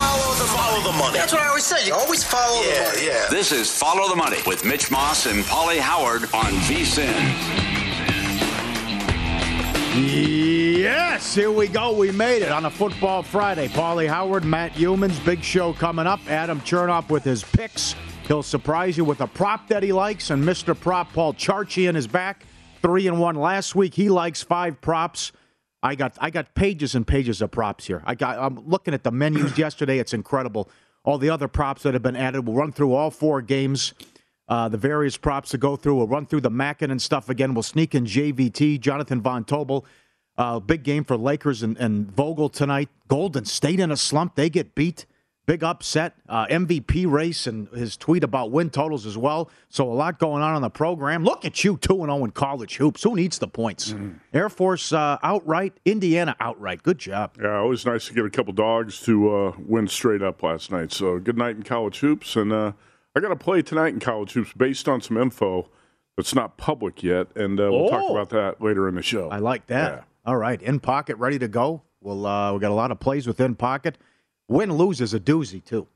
[0.00, 1.18] Follow the, follow the money.
[1.18, 1.86] That's what I always say.
[1.86, 3.06] You always follow yeah, the money.
[3.06, 3.26] Yeah.
[3.30, 7.08] This is Follow the Money with Mitch Moss and Pauly Howard on VSIN.
[10.80, 11.96] Yes, here we go.
[11.96, 13.66] We made it on a football Friday.
[13.66, 16.20] Pauly Howard, Matt Youmans, big show coming up.
[16.28, 17.96] Adam Chernoff with his picks.
[18.28, 20.78] He'll surprise you with a prop that he likes, and Mr.
[20.78, 22.44] Prop Paul Charchian his back.
[22.82, 23.94] Three and one last week.
[23.94, 25.32] He likes five props.
[25.82, 28.02] I got I got pages and pages of props here.
[28.04, 29.98] I got I'm looking at the menus yesterday.
[29.98, 30.68] It's incredible.
[31.04, 32.46] All the other props that have been added.
[32.46, 33.94] We'll run through all four games.
[34.48, 35.96] Uh, the various props to go through.
[35.96, 37.54] We'll run through the Mackin and stuff again.
[37.54, 39.84] We'll sneak in JVT, Jonathan Von Tobel.
[40.38, 42.88] Uh, big game for Lakers and, and Vogel tonight.
[43.08, 44.36] Golden State in a slump.
[44.36, 45.04] They get beat.
[45.48, 49.48] Big upset, uh, MVP race, and his tweet about win totals as well.
[49.70, 51.24] So a lot going on on the program.
[51.24, 53.02] Look at you, two and zero oh in college hoops.
[53.02, 53.94] Who needs the points?
[53.94, 54.20] Mm.
[54.34, 56.82] Air Force uh, outright, Indiana outright.
[56.82, 57.38] Good job.
[57.40, 60.92] Yeah, always nice to get a couple dogs to uh, win straight up last night.
[60.92, 62.72] So good night in college hoops, and uh,
[63.16, 65.70] I got to play tonight in college hoops based on some info
[66.18, 67.88] that's not public yet, and uh, we'll oh.
[67.88, 69.30] talk about that later in the show.
[69.30, 69.92] I like that.
[69.92, 70.04] Yeah.
[70.26, 71.84] All right, in pocket, ready to go.
[72.02, 73.96] We'll uh, we got a lot of plays within pocket.
[74.48, 75.86] Win lose is a doozy too,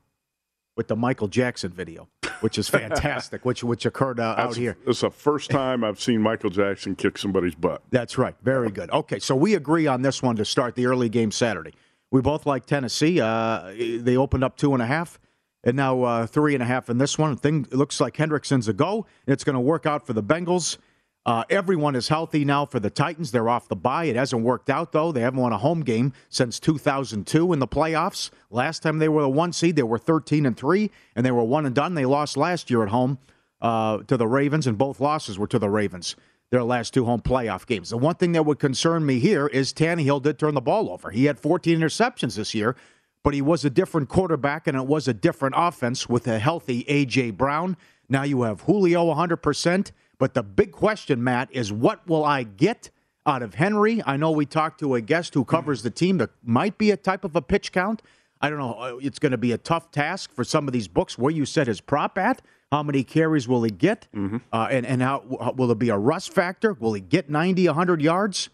[0.77, 2.07] with the Michael Jackson video,
[2.41, 4.77] which is fantastic, which which occurred uh, out here.
[4.85, 7.81] It's the first time I've seen Michael Jackson kick somebody's butt.
[7.89, 8.35] That's right.
[8.43, 8.91] Very good.
[8.91, 11.73] Okay, so we agree on this one to start the early game Saturday.
[12.11, 13.19] We both like Tennessee.
[13.19, 15.19] Uh, they opened up two and a half,
[15.63, 17.35] and now uh, three and a half in this one.
[17.35, 19.07] Thing it looks like Hendrickson's a go.
[19.25, 20.77] It's going to work out for the Bengals.
[21.25, 23.31] Uh, everyone is healthy now for the Titans.
[23.31, 24.05] They're off the bye.
[24.05, 25.11] It hasn't worked out, though.
[25.13, 28.29] They haven't won a home game since 2002 in the playoffs.
[28.49, 31.43] Last time they were the one seed, they were 13 and 3, and they were
[31.43, 31.93] one and done.
[31.93, 33.19] They lost last year at home
[33.61, 36.17] uh, to the Ravens, and both losses were to the Ravens,
[36.49, 37.91] their last two home playoff games.
[37.91, 41.09] The one thing that would concern me here is Tannehill did turn the ball over.
[41.09, 42.75] He had 14 interceptions this year,
[43.23, 46.83] but he was a different quarterback, and it was a different offense with a healthy
[46.89, 47.31] A.J.
[47.31, 47.77] Brown.
[48.09, 49.91] Now you have Julio 100%.
[50.19, 52.89] But the big question, Matt, is what will I get
[53.25, 54.01] out of Henry?
[54.05, 56.17] I know we talked to a guest who covers the team.
[56.19, 58.01] that might be a type of a pitch count.
[58.41, 58.73] I don't know.
[58.73, 61.45] Uh, it's going to be a tough task for some of these books where you
[61.45, 62.41] set his prop at.
[62.71, 64.07] How many carries will he get?
[64.13, 64.37] Mm-hmm.
[64.51, 66.73] Uh, and and how will it be a rust factor?
[66.73, 68.49] Will he get 90, 100 yards?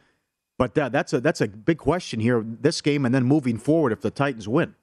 [0.60, 3.92] But uh, that's a that's a big question here this game and then moving forward
[3.92, 4.76] if the Titans win.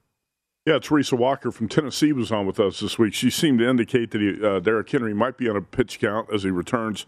[0.67, 3.13] Yeah, Teresa Walker from Tennessee was on with us this week.
[3.13, 6.27] She seemed to indicate that he, uh, Derrick Henry might be on a pitch count
[6.33, 7.05] as he returns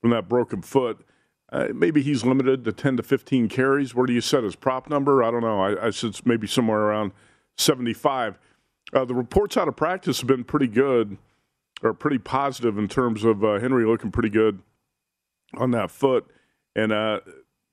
[0.00, 1.04] from that broken foot.
[1.52, 3.94] Uh, maybe he's limited to 10 to 15 carries.
[3.94, 5.22] Where do you set his prop number?
[5.22, 5.60] I don't know.
[5.60, 7.12] I, I said maybe somewhere around
[7.58, 8.38] 75.
[8.94, 11.18] Uh, the reports out of practice have been pretty good
[11.82, 14.62] or pretty positive in terms of uh, Henry looking pretty good
[15.58, 16.30] on that foot.
[16.74, 17.20] And uh,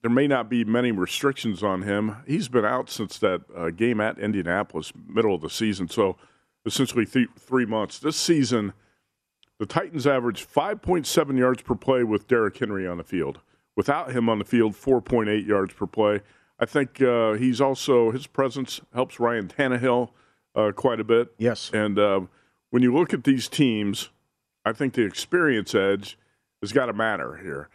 [0.01, 2.17] there may not be many restrictions on him.
[2.25, 6.17] He's been out since that uh, game at Indianapolis, middle of the season, so
[6.65, 7.99] essentially th- three months.
[7.99, 8.73] This season,
[9.59, 13.39] the Titans averaged 5.7 yards per play with Derrick Henry on the field.
[13.75, 16.21] Without him on the field, 4.8 yards per play.
[16.59, 20.09] I think uh, he's also his presence helps Ryan Tannehill
[20.55, 21.33] uh, quite a bit.
[21.37, 22.21] Yes, and uh,
[22.69, 24.09] when you look at these teams,
[24.65, 26.17] I think the experience edge
[26.61, 27.69] has got to matter here.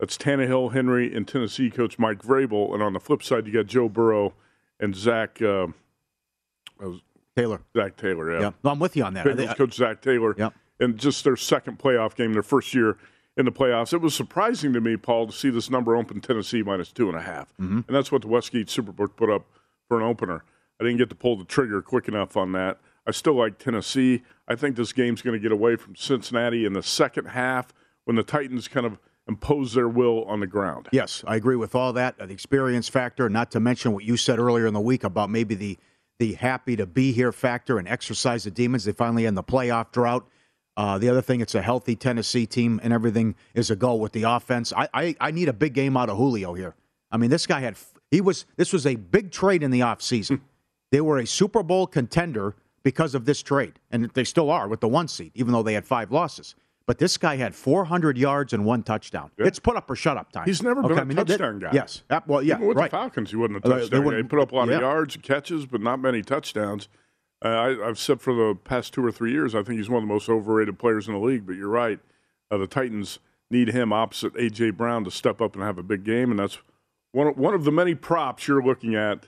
[0.00, 2.72] That's Tannehill, Henry, and Tennessee coach Mike Vrabel.
[2.72, 4.32] And on the flip side, you got Joe Burrow
[4.80, 5.66] and Zac uh,
[7.36, 7.60] Taylor.
[7.76, 8.40] Zac Taylor, yeah.
[8.40, 8.50] yeah.
[8.64, 9.26] No, I'm with you on that.
[9.26, 10.34] Bengals coach Zac Taylor.
[10.38, 10.48] Yeah.
[10.80, 12.96] And just their second playoff game, their first year
[13.36, 13.92] in the playoffs.
[13.92, 17.18] It was surprising to me, Paul, to see this number open Tennessee minus two and
[17.18, 17.54] a half.
[17.58, 17.80] Mm-hmm.
[17.86, 19.44] And that's what the Westgate Superbook put up
[19.86, 20.44] for an opener.
[20.80, 22.78] I didn't get to pull the trigger quick enough on that.
[23.06, 24.22] I still like Tennessee.
[24.48, 27.74] I think this game's going to get away from Cincinnati in the second half
[28.06, 28.98] when the Titans kind of–
[29.30, 30.88] impose their will on the ground.
[30.90, 32.18] Yes, I agree with all that.
[32.18, 35.54] The experience factor, not to mention what you said earlier in the week about maybe
[35.54, 35.78] the
[36.18, 38.84] the happy to be here factor and exercise the demons.
[38.84, 40.26] They finally end the playoff drought.
[40.76, 44.12] Uh, the other thing, it's a healthy Tennessee team, and everything is a go with
[44.12, 44.72] the offense.
[44.76, 46.74] I, I, I need a big game out of Julio here.
[47.10, 47.76] I mean, this guy had
[48.10, 50.40] he was this was a big trade in the offseason.
[50.90, 54.80] they were a Super Bowl contender because of this trade, and they still are with
[54.80, 56.56] the one seed, even though they had five losses.
[56.86, 59.30] But this guy had 400 yards and one touchdown.
[59.38, 59.46] Yeah.
[59.46, 60.44] It's put up or shut up time.
[60.46, 61.70] He's never been Okay, a I mean, that- touchdown guy.
[61.72, 62.02] Yes.
[62.10, 62.56] Uh, Well, yeah.
[62.56, 62.90] Even with right.
[62.90, 64.16] the Falcons, he wasn't a Uh, they touchdown guy.
[64.16, 64.74] He put up a lot yeah.
[64.76, 66.88] of yards and catches, but not many touchdowns.
[67.44, 70.02] Uh, I, I've said for the past two or three years, I think he's one
[70.02, 71.46] of the most overrated players in the league.
[71.46, 72.00] But you're right,
[72.50, 73.18] uh, the Titans
[73.50, 76.58] need him opposite AJ Brown to step up and have a big game, and that's
[77.12, 79.26] one of, one of the many props you're looking at,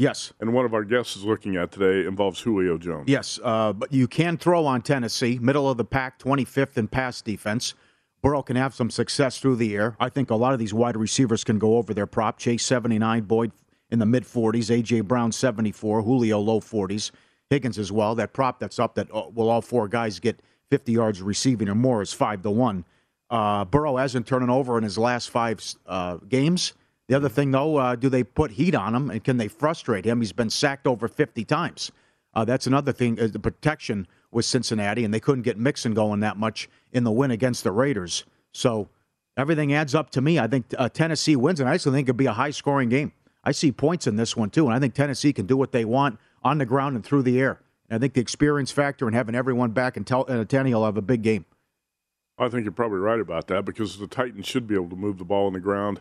[0.00, 0.32] Yes.
[0.40, 3.04] and one of our guests is looking at today involves Julio Jones.
[3.06, 7.20] Yes, uh, but you can throw on Tennessee, middle of the pack, 25th in pass
[7.20, 7.74] defense.
[8.22, 9.96] Burrow can have some success through the air.
[10.00, 12.38] I think a lot of these wide receivers can go over their prop.
[12.38, 13.52] Chase 79, Boyd
[13.90, 15.02] in the mid 40s, A.J.
[15.02, 17.10] Brown 74, Julio low 40s,
[17.50, 18.14] Higgins as well.
[18.14, 21.74] That prop that's up that uh, will all four guys get 50 yards receiving or
[21.74, 22.84] more is 5 to 1.
[23.28, 26.72] Uh, Burrow hasn't turned it over in his last five uh, games.
[27.10, 30.04] The other thing, though, uh, do they put heat on him and can they frustrate
[30.04, 30.20] him?
[30.20, 31.90] He's been sacked over 50 times.
[32.34, 33.18] Uh, that's another thing.
[33.18, 37.10] Uh, the protection with Cincinnati, and they couldn't get Mixon going that much in the
[37.10, 38.26] win against the Raiders.
[38.52, 38.90] So
[39.36, 40.38] everything adds up to me.
[40.38, 43.10] I think uh, Tennessee wins, and I also think it'll be a high scoring game.
[43.42, 45.84] I see points in this one, too, and I think Tennessee can do what they
[45.84, 47.60] want on the ground and through the air.
[47.88, 50.96] And I think the experience factor and having everyone back and tell, uh, will have
[50.96, 51.44] a big game.
[52.38, 55.18] I think you're probably right about that because the Titans should be able to move
[55.18, 56.00] the ball on the ground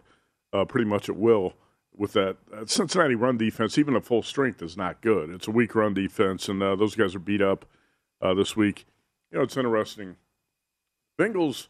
[0.54, 1.54] uh, pretty much at will
[1.96, 2.38] with that.
[2.54, 5.30] Uh, Cincinnati run defense, even at full strength, is not good.
[5.30, 7.66] It's a weak run defense, and uh, those guys are beat up
[8.22, 8.86] uh, this week.
[9.32, 10.16] You know, it's interesting.
[11.20, 11.68] Bengals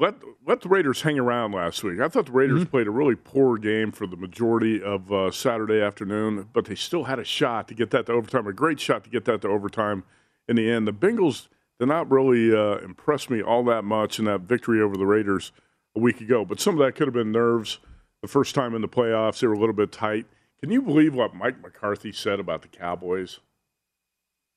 [0.00, 0.14] let
[0.46, 2.00] let the Raiders hang around last week.
[2.00, 5.80] I thought the Raiders played a really poor game for the majority of uh, Saturday
[5.80, 8.46] afternoon, but they still had a shot to get that to overtime.
[8.46, 10.04] A great shot to get that to overtime
[10.48, 10.86] in the end.
[10.86, 11.48] The Bengals
[11.80, 15.52] did not really uh, impress me all that much in that victory over the Raiders
[15.98, 16.44] a week ago.
[16.44, 17.78] But some of that could have been nerves.
[18.22, 20.26] The first time in the playoffs, they were a little bit tight.
[20.60, 23.40] Can you believe what Mike McCarthy said about the Cowboys?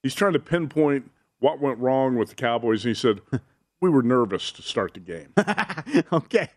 [0.02, 2.84] He's trying to pinpoint what went wrong with the Cowboys.
[2.86, 3.22] And he said,
[3.82, 5.34] We were nervous to start the game.
[6.14, 6.50] okay.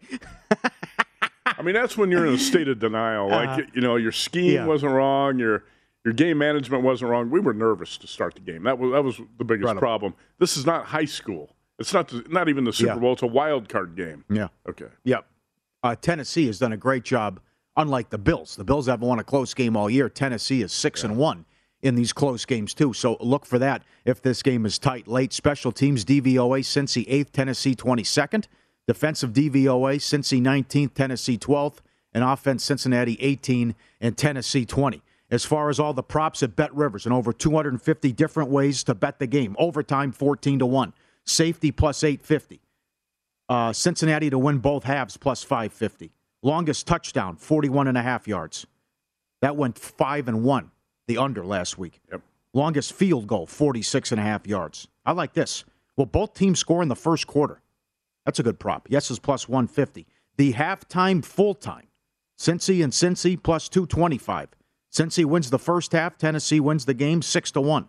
[1.47, 3.29] I mean, that's when you're in a state of denial.
[3.29, 3.63] Like, uh-huh.
[3.75, 4.53] you know, your scheme.
[4.53, 4.67] Yeah.
[4.67, 5.65] wasn't wrong, your
[6.05, 7.31] your game management wasn't wrong.
[7.31, 8.65] We were nervous to start the game.
[8.65, 10.15] That was that was the biggest problem.
[10.39, 11.54] This is not high school.
[11.79, 12.99] It's not the, not even the Super Yeah.
[12.99, 13.12] Bowl.
[13.15, 14.25] It's a wild card game.
[14.31, 14.49] Yeah.
[14.69, 14.87] Okay.
[15.05, 15.26] Yep.
[15.82, 17.41] Uh, Tennessee has done a great job.
[17.76, 20.09] Unlike the Bills, the Bills haven't won a close game all year.
[20.09, 21.44] Tennessee is six and one
[21.82, 22.93] in these close games too.
[22.93, 25.32] So look for that if this game is tight late.
[25.32, 28.47] Special teams DVOA Cincy eighth, Tennessee twenty second.
[28.87, 31.82] Defensive DVOA Cincy nineteenth, Tennessee twelfth,
[32.12, 35.03] and offense Cincinnati eighteen and Tennessee twenty.
[35.31, 38.94] As far as all the props at Bet Rivers and over 250 different ways to
[38.94, 39.56] bet the game.
[39.59, 40.93] Overtime 14 to 1.
[41.26, 42.61] Safety plus 850.
[43.49, 46.12] Uh, Cincinnati to win both halves plus 550.
[46.43, 48.67] Longest touchdown, 41 and a half yards.
[49.41, 50.71] That went 5 and 1,
[51.09, 52.00] the under last week.
[52.11, 52.23] Yep.
[52.53, 54.88] Longest field goal, 46 and a half yards.
[55.05, 55.65] I like this.
[55.97, 57.61] Will both teams score in the first quarter?
[58.25, 58.87] That's a good prop.
[58.91, 60.06] Yes is plus 150.
[60.37, 61.88] The halftime full time.
[62.38, 64.49] Cincy and Cincy plus 225.
[64.93, 67.88] Cincy wins the first half, Tennessee wins the game 6 to 1.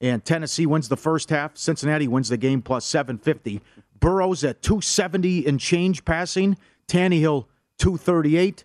[0.00, 3.60] And Tennessee wins the first half, Cincinnati wins the game plus 750.
[3.98, 7.46] Burrows at 270 and change passing, Tannehill
[7.78, 8.64] 238.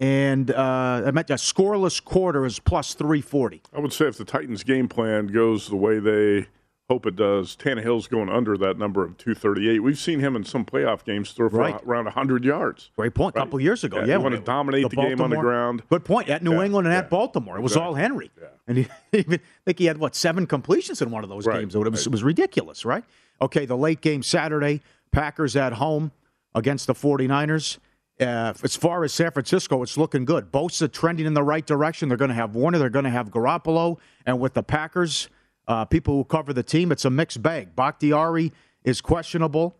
[0.00, 3.62] And uh, I meant a scoreless quarter is plus 340.
[3.72, 6.48] I would say if the Titans' game plan goes the way they
[6.90, 9.78] hope it does, Tannehill's going under that number of 238.
[9.80, 11.80] We've seen him in some playoff games throw for Right.
[11.86, 12.90] around 100 yards.
[12.96, 13.34] Great point.
[13.36, 13.98] A couple years ago.
[14.00, 14.16] Yeah, Yeah.
[14.18, 15.82] you wanna dominate the game on the ground.
[15.88, 16.28] Good point.
[16.28, 16.98] At New Yeah, England and yeah.
[17.00, 17.56] at Baltimore.
[17.56, 17.86] It was Exactly.
[17.86, 18.30] all Henry.
[18.40, 18.46] Yeah.
[18.66, 21.74] And he, I think he had, what, seven completions in one of those Right, games.
[21.74, 22.06] It was, right.
[22.06, 23.04] it was ridiculous, right?
[23.40, 26.12] Okay, the late game Saturday, Packers at home
[26.54, 27.78] against the 49ers.
[28.20, 30.52] Uh, as far as San Francisco, it's looking good.
[30.52, 32.08] Bosa trending in the right direction.
[32.08, 32.78] They're going to have Warner.
[32.78, 33.98] They're going to have Garoppolo.
[34.26, 35.28] And with the Packers,
[35.68, 37.74] uh, people who cover the team, it's a mixed bag.
[37.76, 38.52] Bakhtiari
[38.84, 39.76] is questionable.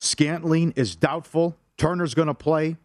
[0.00, 1.56] Scantling is doubtful.
[1.76, 2.76] Turner's going to play.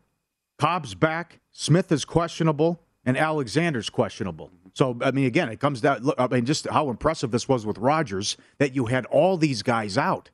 [0.58, 1.40] Cobb's back.
[1.52, 4.52] Smith is questionable, and Alexander's questionable.
[4.74, 6.04] So, I mean, again, it comes down.
[6.04, 9.64] Look, I mean, just how impressive this was with Rodgers that you had all these
[9.64, 10.32] guys out,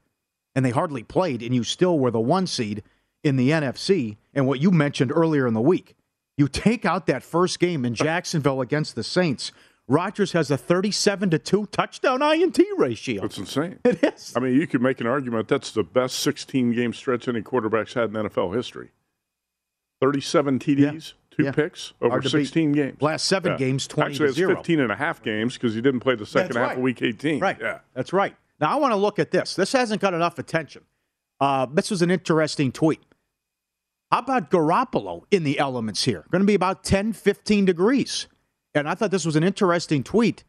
[0.55, 2.81] and they hardly played, and you still were the one seed
[3.23, 4.17] in the NFC.
[4.33, 5.95] And what you mentioned earlier in the week,
[6.37, 9.51] you take out that first game in Jacksonville against the Saints.
[9.91, 13.21] Rodgers has a 37 to 2 touchdown INT ratio.
[13.23, 13.79] That's insane.
[13.83, 14.33] It is.
[14.37, 17.93] I mean, you could make an argument that's the best 16 game stretch any quarterback's
[17.93, 18.91] had in NFL history.
[19.99, 21.13] 37 TDs.
[21.31, 21.51] Two Yeah.
[21.51, 22.45] picks over Hard to beat.
[22.45, 23.01] 16 games.
[23.01, 23.57] Last seven Yeah.
[23.57, 24.55] games, 20 Actually, it's zero.
[24.55, 26.77] 15 and a half games because he didn't play the second half right.
[26.77, 27.39] of week 18.
[27.41, 27.57] Right.
[27.59, 27.79] Yeah.
[27.93, 28.35] That's right.
[28.59, 29.55] Now I want to look at this.
[29.55, 30.83] This hasn't got enough attention.
[31.39, 33.01] Uh, this was an interesting tweet.
[34.11, 36.25] How about Garoppolo in the elements here?
[36.31, 38.27] Going to be about 10, 15 degrees.
[38.73, 40.43] And I thought this was an interesting tweet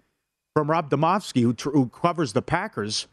[0.54, 3.06] from Rob Demovsky, who, tr- who covers the Packers,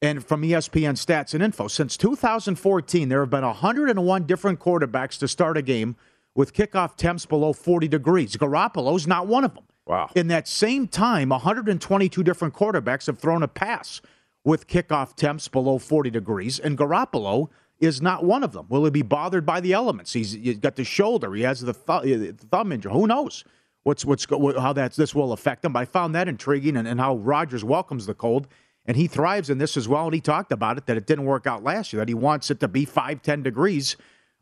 [0.00, 1.68] and from ESPN Stats and Info.
[1.68, 5.96] Since 2014, there have been 101 different quarterbacks to start a game
[6.34, 8.36] with kickoff temps below 40 degrees.
[8.36, 9.64] Garoppolo's not one of them.
[9.86, 10.10] Wow.
[10.14, 14.00] In that same time, 122 different quarterbacks have thrown a pass
[14.44, 17.48] with kickoff temps below 40 degrees, and Garoppolo
[17.80, 18.66] is not one of them.
[18.68, 20.12] Will he be bothered by the elements?
[20.12, 21.34] He's, he's got the shoulder.
[21.34, 22.92] He has the th- uh, thumb injury.
[22.92, 23.44] Who knows
[23.88, 24.26] what's what's
[24.58, 25.72] how that's this will affect them.
[25.72, 28.46] But I found that intriguing, and, and how Rodgers welcomes the cold,
[28.84, 30.04] and he thrives in this as well.
[30.04, 32.00] And he talked about it that it didn't work out last year.
[32.00, 33.96] That he wants it to be five, 10 degrees.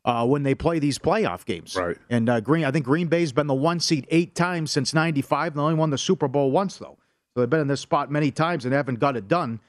[0.05, 1.97] Uh, when they play these playoff games, Right.
[2.09, 5.55] And uh, Green, I think Green Bay's been the one seed eight times since '95.
[5.55, 6.97] They only won the Super Bowl once, though.
[7.33, 9.59] So they've been in this spot many times and haven't got it done.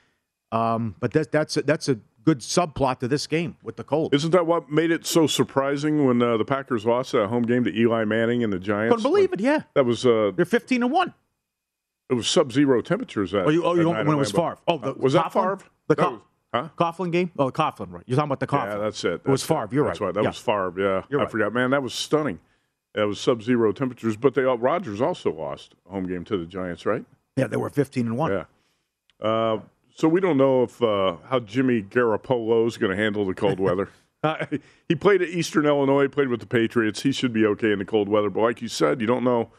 [0.52, 4.14] Um, but that, that's a, that's a good subplot to this game with the cold.
[4.14, 7.64] Isn't that what made it so surprising when uh, the Packers lost that home game
[7.64, 8.94] to Eli Manning and the Giants?
[8.94, 9.40] Couldn't believe it.
[9.40, 11.14] Yeah, That was uh, they're 15 to one.
[12.10, 13.30] it was sub-zero temperatures.
[13.30, 14.30] That, Oh, you, oh, you that when it was.
[14.30, 14.58] Favre.
[14.68, 15.32] Oh, the, Uh, was that Coughlin?
[15.32, 15.58] Favre?
[15.88, 16.20] The That Co- was-
[16.52, 16.68] huh?
[16.78, 17.30] Coughlin game?
[17.38, 18.02] Oh, the Coughlin, right.
[18.06, 18.72] You're talking about the Coughlin.
[18.74, 19.12] Yeah, that's it.
[19.12, 19.68] it was That's Favre.
[19.74, 20.06] You're That's right.
[20.08, 20.14] right.
[20.14, 20.28] That Yeah.
[20.28, 20.74] was Favre.
[20.76, 21.30] Yeah, You're I right.
[21.32, 21.54] forgot.
[21.54, 22.40] Man, that was stunning.
[22.94, 24.18] That was sub-zero temperatures.
[24.18, 27.06] But they all, Rodgers also lost a home game to the Giants, right?
[27.36, 28.32] Yeah, they were 15 and one.
[28.32, 28.44] Yeah.
[29.26, 29.60] Uh,
[29.98, 33.58] so we don't know if uh, how Jimmy Garoppolo is going to handle the cold
[33.60, 33.88] weather.
[34.24, 34.46] Uh,
[34.88, 37.02] he played at Eastern Illinois, played with the Patriots.
[37.02, 38.28] He should be okay in the cold weather.
[38.28, 39.50] But like you said, you don't know.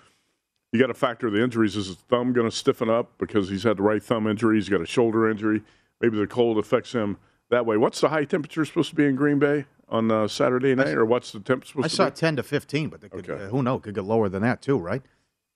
[0.73, 1.77] You got to factor the injuries.
[1.77, 4.57] Is his thumb going to stiffen up because he's had the right thumb injury?
[4.57, 5.61] He's got a shoulder injury.
[6.01, 7.15] Maybe the cold affects him
[7.49, 7.77] that way.
[7.77, 11.05] What's the high temperature supposed to be in Green Bay on uh, Saturday night, or
[11.05, 12.03] what's the temp supposed I to be?
[12.03, 13.45] I saw 10 to 15, but they could, Okay.
[13.45, 13.79] uh, who knows?
[13.83, 15.03] Could get lower than that too, right?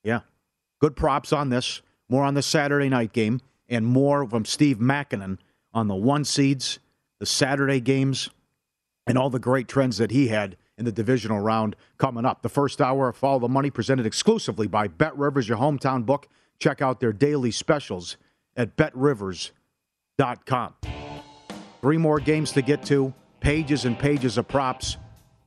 [0.02, 0.20] Yeah.
[0.80, 1.82] Good props on this.
[2.08, 5.38] More on the Saturday night game, and more from Steve Makinen
[5.72, 6.78] on the one seeds,
[7.18, 8.30] the Saturday games,
[9.06, 12.42] and all the great trends that he had in the divisional round coming up.
[12.42, 16.28] The first hour of Follow the Money presented exclusively by Bet Rivers, your hometown book.
[16.58, 18.16] Check out their daily specials
[18.56, 20.74] at betrivers.com.
[21.80, 24.96] Three more games to get to, pages and pages of props,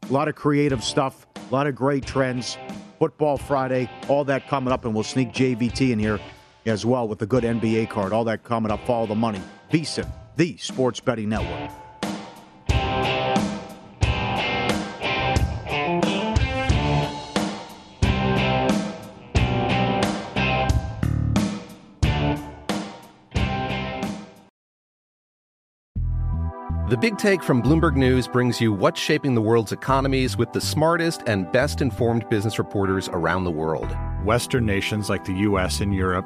[0.07, 2.57] a lot of creative stuff, a lot of great trends.
[2.99, 6.19] Football Friday, all that coming up, and we'll sneak JVT in here
[6.67, 8.13] as well with a good NBA card.
[8.13, 8.85] All that coming up.
[8.85, 9.41] Follow the money.
[9.71, 11.71] VSIN, the Sports Betting Network.
[26.89, 30.61] The Big Take from Bloomberg News brings you what's shaping the world's economies with the
[30.61, 33.93] smartest and best informed business reporters around the world.
[34.23, 36.25] Western nations like the US and Europe.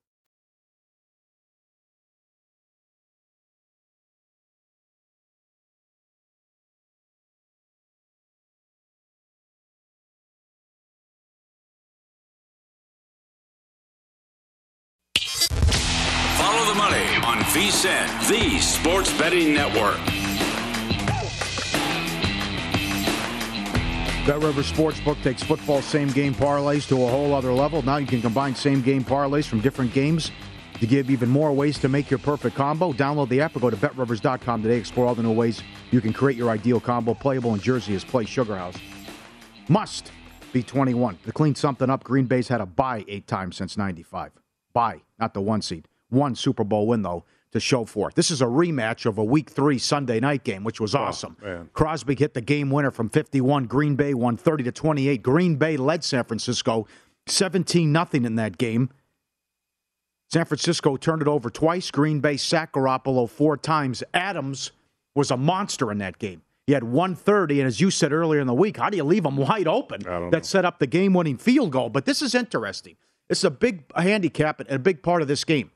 [17.51, 19.97] VSIN, the Sports Betting Network.
[24.25, 27.81] Bet River Sportsbook takes football same game parlays to a whole other level.
[27.81, 30.31] Now you can combine same game parlays from different games
[30.79, 32.93] to give even more ways to make your perfect combo.
[32.93, 34.77] Download the app or go to betrivers.com today.
[34.77, 37.13] Explore all the new ways you can create your ideal combo.
[37.13, 38.77] Playable in Jersey is Play Sugar House.
[39.67, 40.09] Must
[40.53, 41.17] be 21.
[41.25, 44.31] To clean something up, Green Bay's had a bye eight times since 95.
[44.71, 45.89] Bye, not the one seed.
[46.07, 48.15] One Super Bowl win, though, to show for it.
[48.15, 51.35] This is a rematch of a Week Three Sunday night game, which was awesome.
[51.41, 51.69] man.
[51.73, 53.65] Crosby hit the game winner from 51.
[53.65, 55.21] Green Bay won 30 to 28.
[55.21, 56.87] Green Bay led San Francisco
[57.27, 58.89] 17 nothing in that game.
[60.31, 61.91] San Francisco turned it over twice.
[61.91, 64.01] Green Bay sacked Garoppolo four times.
[64.13, 64.71] Adams
[65.13, 66.41] was a monster in that game.
[66.67, 69.25] He had 130, and as you said earlier in the week, how do you leave
[69.25, 70.01] him wide open?
[70.31, 71.89] That set up the game-winning field goal.
[71.89, 72.95] But this is interesting.
[73.29, 75.71] It's a big handicap and a big part of this game.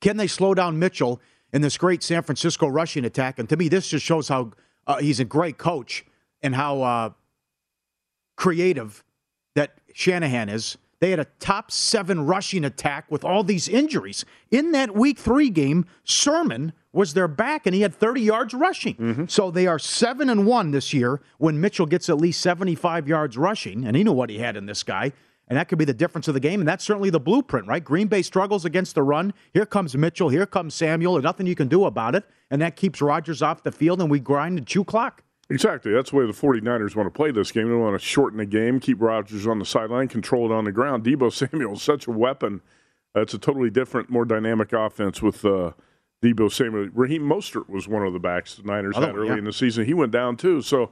[0.00, 1.20] Can they slow down Mitchell
[1.52, 3.38] in this great San Francisco rushing attack?
[3.38, 4.52] And to me, this just shows how
[4.86, 6.04] uh, he's a great coach
[6.42, 7.10] and how uh,
[8.36, 9.04] creative
[9.54, 10.78] that Shanahan is.
[11.00, 14.24] They had a top seven rushing attack with all these injuries.
[14.50, 18.96] In that week three game, Sermon was their back and he had 30 yards rushing.
[19.28, 23.38] So they are seven and one this year when Mitchell gets at least 75 yards
[23.38, 25.12] rushing, and he knew what he had in this guy.
[25.50, 26.60] And that could be the difference of the game.
[26.60, 27.82] And that's certainly the blueprint, right?
[27.82, 29.34] Green Bay struggles against the run.
[29.52, 30.28] Here comes Mitchell.
[30.28, 31.14] Here comes Samuel.
[31.14, 32.24] There's nothing you can do about it.
[32.52, 35.24] And that keeps Rodgers off the field, and we grind and chew clock.
[35.50, 35.92] Exactly.
[35.92, 37.68] That's the way the 49ers want to play this game.
[37.68, 40.72] They want to shorten the game, keep Rodgers on the sideline, control it on the
[40.72, 41.02] ground.
[41.02, 42.60] Deebo Samuel is such a weapon.
[43.16, 45.72] Uh, it's a totally different, more dynamic offense with uh,
[46.22, 46.90] Deebo Samuel.
[46.94, 49.38] Raheem Mostert was one of the backs the Niners Other had early yeah.
[49.38, 49.84] in the season.
[49.84, 50.62] He went down too.
[50.62, 50.90] So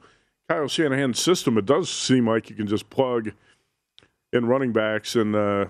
[0.48, 3.30] Kyle Shanahan's system, it does seem like you can just plug
[4.32, 5.66] in running backs and uh,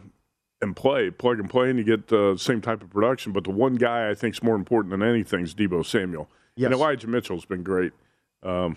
[0.60, 3.32] and play, plug and play, and you get the same type of production.
[3.32, 6.28] But the one guy I think is more important than anything is Deebo Samuel.
[6.56, 6.66] Yes.
[6.66, 7.92] And Elijah Mitchell's been great
[8.42, 8.76] um,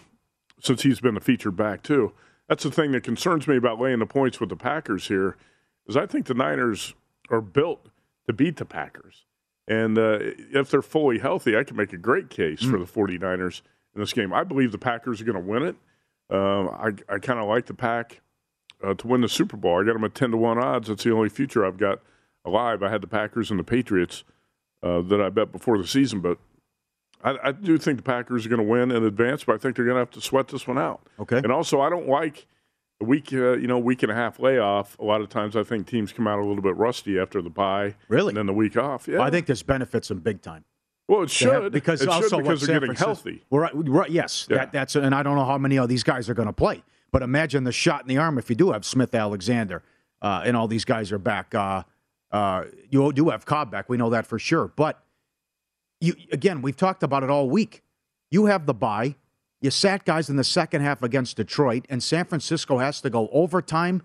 [0.60, 2.14] since he's been a featured back too.
[2.48, 5.38] That's the thing that concerns me about laying the points with the Packers here,
[5.88, 6.94] is I think the Niners
[7.30, 7.88] are built
[8.28, 9.26] to beat the Packers.
[9.68, 13.62] And uh, if they're fully healthy, I can make a great case for the 49ers
[13.96, 14.34] in this game.
[14.34, 15.76] I believe the Packers are going to win it.
[16.30, 18.22] Um, I, I kind of like the Pack
[18.84, 19.82] uh, to win the Super Bowl.
[19.82, 20.88] I got them at 10 to 1 odds.
[20.88, 22.00] That's the only future I've got
[22.46, 22.82] alive.
[22.84, 24.24] I had the Packers and the Patriots
[24.84, 26.38] uh, that I bet before the season, but
[27.24, 29.76] I, I do think the Packers are going to win in advance, but I think
[29.76, 31.02] they're going to have to sweat this one out.
[31.20, 31.38] Okay.
[31.38, 32.48] And also, I don't like
[33.00, 34.98] a week, uh, you know, week and a half layoff.
[35.00, 37.50] A lot of times, I think teams come out a little bit rusty after the
[37.52, 37.96] bye.
[38.08, 38.30] Really?
[38.30, 39.08] And then the week off.
[39.08, 39.22] Yeah.
[39.22, 40.66] I think this benefits them big time.
[41.08, 43.44] Well, it They have- should because it also should because they're San getting Francisco- healthy.
[43.50, 44.58] Well, Right, right, yes, Yeah.
[44.58, 46.84] that, that's and I don't know how many of these guys are going to play,
[47.12, 49.84] but imagine the shot in the arm if you do have Smith, Alexander,
[50.22, 51.54] uh, and all these guys are back.
[51.54, 51.84] Uh,
[52.32, 54.68] uh, you do have Cobb back, we know that for sure.
[54.68, 55.04] But
[56.00, 57.84] you again, we've talked about it all week.
[58.30, 59.16] You have the bye.
[59.60, 63.30] You sat guys in the second half against Detroit, and San Francisco has to go
[63.32, 64.02] overtime,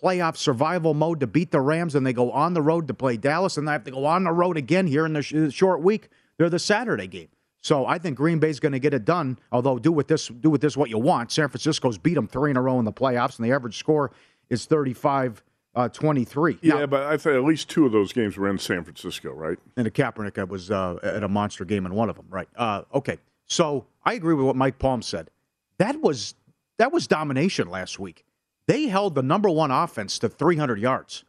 [0.00, 3.16] playoff survival mode to beat the Rams, and they go on the road to play
[3.16, 5.82] Dallas, and they have to go on the road again here in the sh- short
[5.82, 6.08] week.
[6.38, 7.28] They're the Saturday game.
[7.62, 9.38] So I think Green Bay's going to get it done.
[9.52, 11.30] Although do with this do with this what you want.
[11.30, 14.12] San Francisco's beat them three in a row in the playoffs, and the average score
[14.48, 15.42] is 35
[15.74, 16.58] uh, 23.
[16.62, 19.58] Yeah, but I think at least two of those games were in San Francisco, right?
[19.76, 22.48] And the Kaepernick was uh, at a monster game in one of them, right?
[22.56, 25.30] Uh, okay, so I agree with what Mike Palm said.
[25.78, 26.34] That was
[26.78, 28.24] that was domination last week.
[28.66, 31.24] They held the number one offense to 300 yards,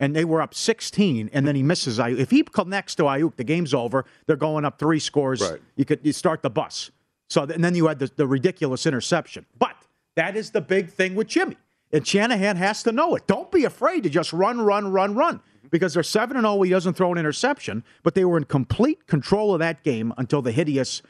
[0.00, 1.30] and they were up 16.
[1.32, 2.18] And then he misses Aiyuk.
[2.18, 4.04] If he connects to Aiyuk, the game's over.
[4.26, 5.40] They're going up three scores.
[5.40, 5.60] Right.
[5.76, 6.90] You could you start the bus.
[7.28, 9.46] So and then you had the, the ridiculous interception.
[9.58, 9.76] But
[10.16, 11.56] that is the big thing with Jimmy.
[11.92, 13.26] And Shanahan has to know it.
[13.26, 15.40] Don't be afraid to just run, run, run, run.
[15.70, 19.06] Because they're 7 and 0, he doesn't throw an interception, but they were in complete
[19.06, 21.02] control of that game until the hideous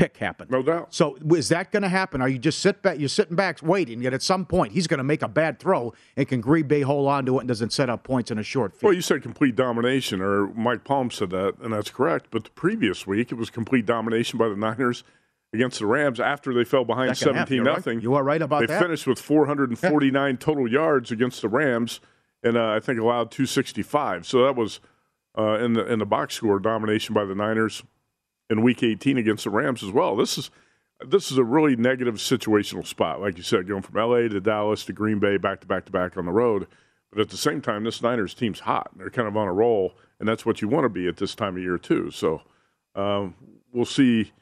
[0.00, 0.50] pick happened.
[0.50, 0.94] No doubt.
[0.94, 2.22] So is that going to happen?
[2.22, 2.98] Are you just sit back?
[2.98, 4.00] You're sitting back waiting.
[4.00, 6.80] Yet at some point he's going to make a bad throw, and can Green Bay
[6.80, 8.84] hold on to it and doesn't set up points in a short field?
[8.84, 12.28] Well, you said complete domination, or Mike Palm said that, and that's correct.
[12.30, 15.04] But the previous week, it was complete domination by the Niners
[15.52, 17.76] against the Rams after they fell behind Second 17 you're right.
[17.76, 18.00] nothing.
[18.00, 18.80] You are right about they that.
[18.80, 22.00] finished with 449 total yards against the Rams,
[22.42, 24.26] and uh, I think allowed 265.
[24.26, 24.80] So that was
[25.36, 27.82] uh, in the in the box score domination by the Niners
[28.50, 30.16] in Week 18 against the Rams as well.
[30.16, 30.50] This is
[31.06, 34.84] this is a really negative situational spot, like you said, going from LA to Dallas
[34.84, 36.66] to Green Bay, back to back to back on the road.
[37.10, 38.90] But at the same time, this Niners team's hot.
[38.96, 41.34] They're kind of on a roll, and that's what you want to be at this
[41.34, 42.10] time of year too.
[42.10, 42.42] So
[42.94, 43.34] um,
[43.72, 44.32] we'll see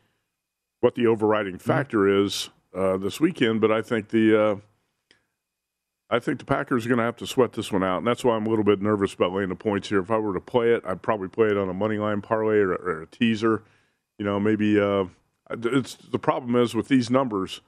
[0.81, 3.61] what the overriding factor is uh, this weekend.
[3.61, 4.57] But I think the uh,
[6.11, 8.25] I think the Packers are going to have to sweat this one out, and that's
[8.25, 10.01] why I'm a little bit nervous about laying the points here.
[10.01, 12.59] If I were to play it, I'd probably play it on a money line parlay
[12.59, 13.63] or, or a teaser.
[14.19, 15.05] You know, maybe uh,
[15.51, 17.61] it's the problem is with these numbers,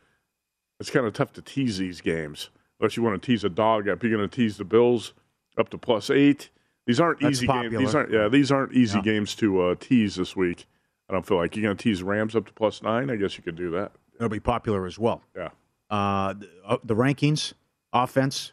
[0.80, 3.88] it's kind of tough to tease these games unless you want to tease a dog
[3.88, 4.02] up.
[4.02, 5.12] You're going to tease the Bills
[5.58, 6.50] up to plus eight.
[6.86, 7.70] These aren't That's easy popular.
[7.70, 7.80] games.
[7.90, 8.28] These aren't yeah.
[8.28, 9.02] These aren't easy Yeah.
[9.04, 10.66] games to uh, tease this week.
[11.08, 13.10] I don't feel like you're going to tease Rams up to plus nine.
[13.10, 13.92] I guess you could do that.
[14.16, 15.22] It'll be popular as well.
[15.36, 15.48] Yeah.
[15.88, 17.52] Uh, the, uh, the rankings,
[17.92, 18.52] offense,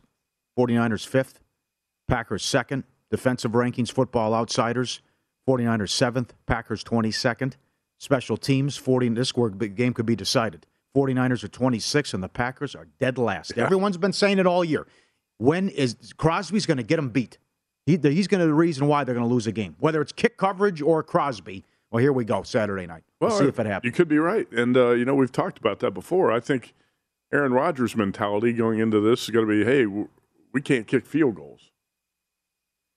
[0.57, 1.39] 49ers fifth,
[2.07, 5.01] Packers second, defensive rankings, football outsiders,
[5.47, 7.53] 49ers seventh, Packers 22nd,
[7.97, 10.65] special teams, 40, this game could be decided.
[10.95, 13.53] 49ers are 26 and the Packers are dead last.
[13.55, 13.65] Yeah.
[13.65, 14.88] Everyone's been saying it all year.
[15.38, 17.38] When is Crosby's going to get them beat?
[17.86, 20.01] He, he's going to be the reason why they're going to lose a game, whether
[20.01, 21.63] it's kick coverage or Crosby.
[21.91, 23.03] Well, here we go, Saturday night.
[23.21, 23.89] We'll see if it happens.
[23.89, 26.29] You could be right, and uh, you know we've talked about that before.
[26.31, 26.73] I think
[27.31, 29.86] Aaron Rodgers' mentality going into this is going to be, hey,
[30.51, 31.71] we can't kick field goals.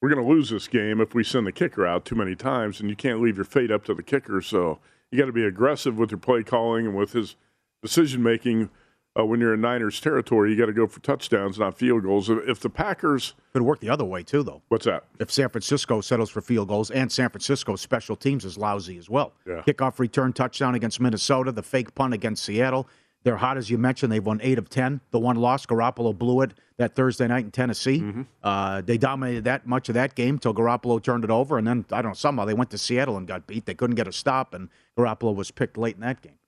[0.01, 2.81] We're going to lose this game if we send the kicker out too many times,
[2.81, 4.41] and you can't leave your fate up to the kicker.
[4.41, 4.79] So
[5.11, 7.37] you got to be aggressive with your play calling and with his
[7.83, 8.71] decision making.
[9.19, 12.31] Uh, when you're in Niners territory, you got to go for touchdowns, not field goals.
[12.31, 14.63] If, if the Packers could work the other way too, though.
[14.69, 15.05] What's that?
[15.19, 19.11] If San Francisco settles for field goals, and San Francisco's special teams is lousy as
[19.11, 19.33] well.
[19.45, 19.63] Yeah.
[19.67, 22.89] Kickoff return touchdown against Minnesota, the fake punt against Seattle.
[23.23, 24.11] They're hot as you mentioned.
[24.11, 25.01] They've won eight of ten.
[25.11, 28.03] The one loss, Garoppolo blew it that Thursday night in Tennessee.
[28.43, 31.85] Uh, they dominated that much of that game till Garoppolo turned it over, and then
[31.93, 33.67] I don't know somehow they went to Seattle and got beat.
[33.67, 36.39] They couldn't get a stop, and Garoppolo was picked late in that game.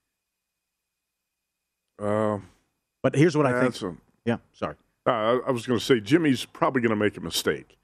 [1.99, 2.39] Uh,
[3.03, 3.81] But here's what I think.
[3.83, 4.77] a- yeah, sorry.
[5.07, 7.77] Uh, I was going to say Jimmy's probably going to make a mistake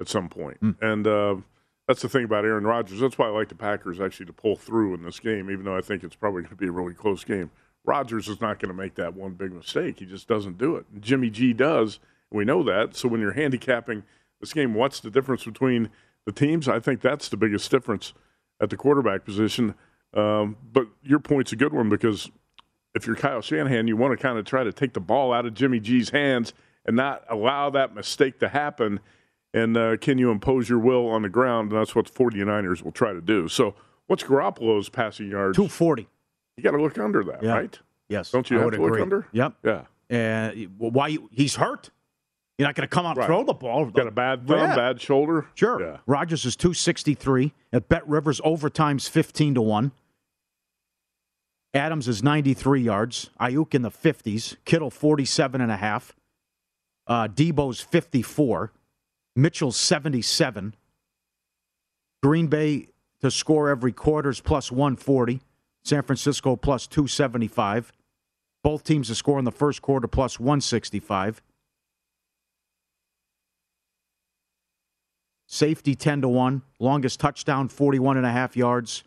[0.00, 0.58] at some point.
[0.58, 0.70] Hmm.
[0.82, 1.36] and uh,
[1.86, 2.98] that's the thing about Aaron Rodgers.
[3.00, 5.76] That's why I like the Packers actually to pull through in this game, even though
[5.76, 7.50] I think it's probably going to be a really close game.
[7.84, 9.98] Rodgers is not going to make that one big mistake.
[9.98, 10.86] He just doesn't do it.
[11.00, 12.00] Jimmy G does.
[12.30, 12.96] We know that.
[12.96, 14.02] So when you're handicapping
[14.40, 15.90] this game, what's the difference between
[16.26, 16.68] the teams?
[16.68, 18.14] I think that's the biggest difference
[18.60, 19.74] at the quarterback position.
[20.14, 22.30] Um, but your point's a good one because
[22.94, 25.44] if you're Kyle Shanahan, you want to kind of try to take the ball out
[25.44, 26.54] of Jimmy G's hands
[26.86, 29.00] and not allow that mistake to happen.
[29.52, 31.72] And uh, can you impose your will on the ground?
[31.72, 33.48] And that's what the 49ers will try to do.
[33.48, 33.74] So,
[34.06, 35.56] what's Garoppolo's passing yards?
[35.56, 36.08] 240.
[36.56, 37.52] You got to look under that, Yeah.
[37.52, 37.78] right?
[38.08, 38.30] Yes.
[38.30, 39.26] Don't you I have to look under?
[39.32, 39.54] Yep.
[39.64, 39.82] Yeah.
[40.10, 41.90] And well, why you, he's hurt?
[42.58, 43.26] You're not going to come out and Right.
[43.26, 43.86] throw the ball.
[43.86, 44.76] Got a bad thumb, Yeah.
[44.76, 45.46] bad shoulder?
[45.54, 45.80] Sure.
[45.82, 45.96] Yeah.
[46.06, 47.52] Rodgers is 263.
[47.72, 49.90] At Bet Rivers, overtime's 15 to 1.
[51.72, 53.30] Adams is 93 yards.
[53.40, 54.56] Aiyuk in the 50s.
[54.64, 56.14] Kittle 47 and a half.
[57.08, 58.70] Uh, Deebo's 54.
[59.34, 60.76] Mitchell's 77.
[62.22, 62.86] Green Bay
[63.20, 65.40] to score every quarter is plus 140.
[65.84, 67.92] San Francisco plus 275.
[68.62, 71.42] Both teams to score in the first quarter plus 165.
[75.46, 76.62] Safety 10 to 1.
[76.80, 79.04] Longest touchdown 41 and a half yards.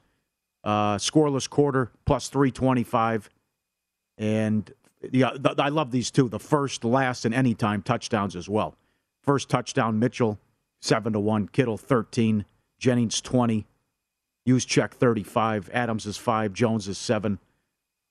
[0.63, 3.29] Uh, scoreless quarter plus 325.
[4.19, 4.71] And
[5.11, 8.75] yeah, th- I love these two the first, last, and anytime touchdowns as well.
[9.23, 10.39] First touchdown, Mitchell
[10.81, 11.47] 7 to 1.
[11.49, 12.45] Kittle 13.
[12.79, 13.65] Jennings 20.
[14.47, 15.69] Juszczyk 35.
[15.73, 16.53] Adams is 5.
[16.53, 17.39] Jones is 7.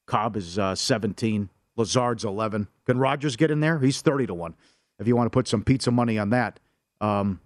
[0.07, 1.49] Cobb is uh, 17.
[1.77, 2.69] Lazard's 11.
[2.85, 3.79] Can Rodgers get in there?
[3.79, 4.55] He's 30 to 1.
[4.99, 6.61] If you want to put some pizza money on that.
[7.01, 7.41] Um,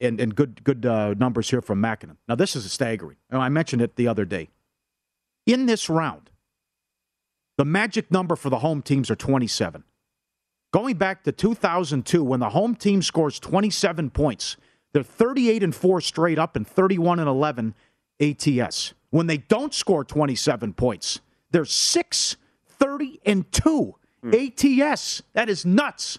[0.00, 2.16] and, and good good uh, numbers here from Makinen.
[2.28, 3.16] Now, this is staggering.
[3.30, 4.48] And I mentioned it the other day.
[5.44, 6.30] In this round,
[7.56, 9.82] the magic number for the home teams are 27.
[10.72, 14.56] Going back to 2002, when the home team scores 27 points,
[14.92, 17.74] they're 38 and 4 straight up and 31 and 11
[18.20, 18.94] ATS.
[19.10, 21.20] When they don't score 27 points,
[21.50, 22.36] they're 6
[22.78, 23.94] 30 and 2
[24.32, 25.22] ATS.
[25.32, 26.18] That is nuts.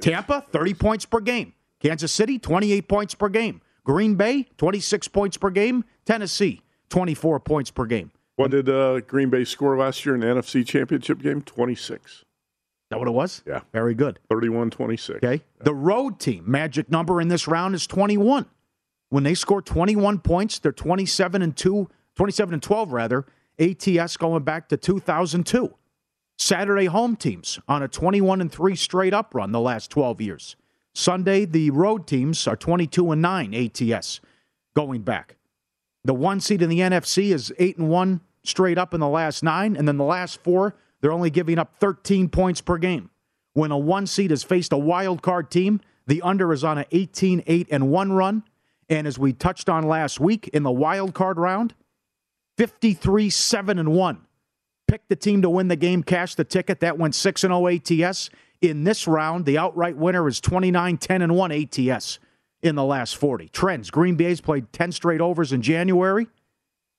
[0.00, 1.54] Tampa, 30 points per game.
[1.80, 3.60] Kansas City, 28 points per game.
[3.84, 5.84] Green Bay, 26 points per game.
[6.04, 8.12] Tennessee, 24 points per game.
[8.36, 11.42] What did uh, Green Bay score last year in the NFC Championship game?
[11.42, 12.24] 26.
[12.92, 13.42] That what it was?
[13.46, 13.60] Yeah.
[13.72, 14.18] Very good.
[14.28, 15.24] 31 26.
[15.24, 15.42] Okay.
[15.60, 18.44] The road team, magic number in this round is 21.
[19.08, 23.24] When they score 21 points, they're 27 and 2, 27 and 12 rather.
[23.58, 25.74] ATS going back to 2002.
[26.36, 30.56] Saturday home teams on a 21 and 3 straight up run the last 12 years.
[30.94, 34.20] Sunday the road teams are 22 and 9 ATS
[34.76, 35.36] going back.
[36.04, 39.42] The one seed in the NFC is 8 and 1 straight up in the last
[39.42, 43.10] 9 and then the last 4 they're only giving up 13 points per game.
[43.52, 46.86] When a one seed has faced a wild card team, the under is on an
[46.90, 48.44] 18 8 and 1 run.
[48.88, 51.74] And as we touched on last week in the wild card round,
[52.56, 54.26] 53 7 and 1.
[54.88, 56.80] Pick the team to win the game, cash the ticket.
[56.80, 58.30] That went 6 0 ATS.
[58.60, 62.20] In this round, the outright winner is 29 10 and 1 ATS
[62.62, 63.48] in the last 40.
[63.48, 66.28] Trends Green Bay's played 10 straight overs in January.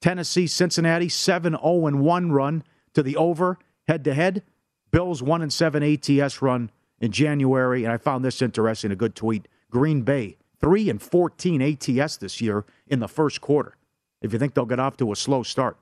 [0.01, 2.63] Tennessee, Cincinnati, 7 0 and 1 run
[2.93, 4.43] to the over head to head.
[4.91, 7.83] Bills 1 and 7 ATS run in January.
[7.83, 9.47] And I found this interesting a good tweet.
[9.69, 13.75] Green Bay, 3 and 14 ATS this year in the first quarter.
[14.21, 15.77] If you think they'll get off to a slow start.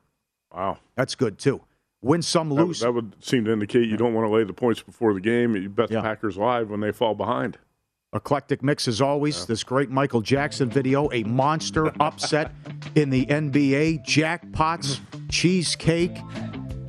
[0.54, 0.80] Wow.
[0.96, 1.62] That's good too.
[2.02, 2.80] Win some, lose.
[2.80, 5.56] that would seem to indicate you don't want to lay the points before the game.
[5.56, 7.60] You bet the Packers live when they fall behind.
[8.14, 9.46] Eclectic mix as always.
[9.46, 12.52] This great Michael Jackson video, a monster upset
[12.96, 16.18] in the NBA, jackpots, cheesecake,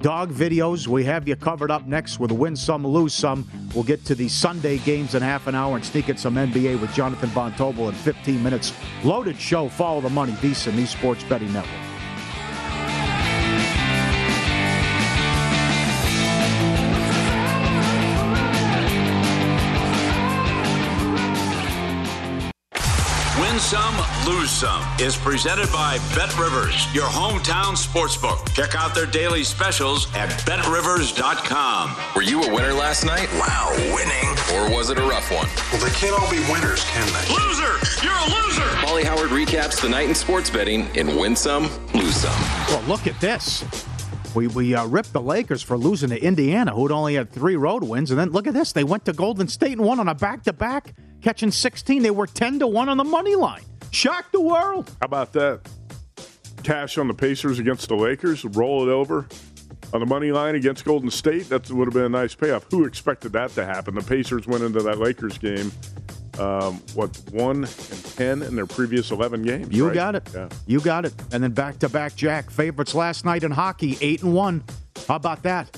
[0.03, 0.89] dog videos.
[0.89, 3.49] We have you covered up next with win some, lose some.
[3.75, 6.81] We'll get to the Sunday games in half an hour and sneak in some NBA
[6.81, 8.73] with Jonathan Von Tobel in 15 minutes.
[9.05, 9.69] Loaded show.
[9.69, 10.33] Follow the money.
[10.33, 11.92] VSIN the Sports Betting Network.
[23.53, 23.95] Win Some,
[24.27, 28.51] Lose Some is presented by Bet Rivers, your hometown sportsbook.
[28.55, 31.95] Check out their daily specials at betrivers.com.
[32.17, 33.29] Were you a winner last night?
[33.35, 34.27] Wow, winning.
[34.55, 35.47] Or was it a rough one?
[35.71, 37.35] Well, they can't all be winners, can they?
[37.35, 37.77] Loser!
[38.03, 38.87] You're a loser!
[38.87, 42.33] Molly Howard recaps the night in sports betting in Win Some, Lose Some.
[42.69, 43.65] Well, look at this.
[44.35, 47.83] We we uh, ripped the Lakers for losing to Indiana, who'd only had three road
[47.85, 48.73] wins, and then look at this.
[48.73, 52.03] They went to Golden State and won on a back to back, catching 16.
[52.03, 53.65] They were 10 to one on the money line.
[53.91, 54.89] Shocked the world.
[55.01, 55.61] How about that?
[56.63, 59.27] Cash on the Pacers against the Lakers, roll it over
[59.93, 61.49] on the money line against Golden State.
[61.49, 62.67] That would have been a nice payoff.
[62.71, 63.95] Who expected that to happen?
[63.95, 65.73] The Pacers went into that Lakers game,
[66.39, 69.75] um, what, 1 and 10 in their previous 11 games?
[69.75, 69.95] You right?
[69.95, 70.29] got it.
[70.35, 70.49] Yeah.
[70.67, 71.15] You got it.
[71.33, 74.65] And then back to back Jack favorites last night in hockey, eight and one.
[75.07, 75.77] How about that?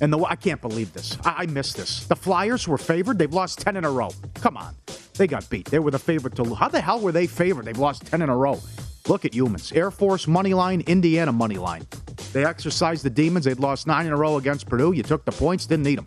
[0.00, 1.18] And the I can't believe this.
[1.24, 2.06] I, I missed this.
[2.06, 3.18] The Flyers were favored.
[3.18, 4.10] They've lost ten in a row.
[4.34, 4.74] Come on,
[5.16, 5.66] they got beat.
[5.66, 6.54] They were the favorite to.
[6.54, 7.64] How the hell were they favored?
[7.64, 8.60] They've lost ten in a row.
[9.08, 9.74] Look at Youmans.
[9.74, 11.86] Air Force money line, Indiana money line.
[12.32, 13.46] They exercised the demons.
[13.46, 14.92] They'd lost nine in a row against Purdue.
[14.92, 16.06] You took the points, didn't need them.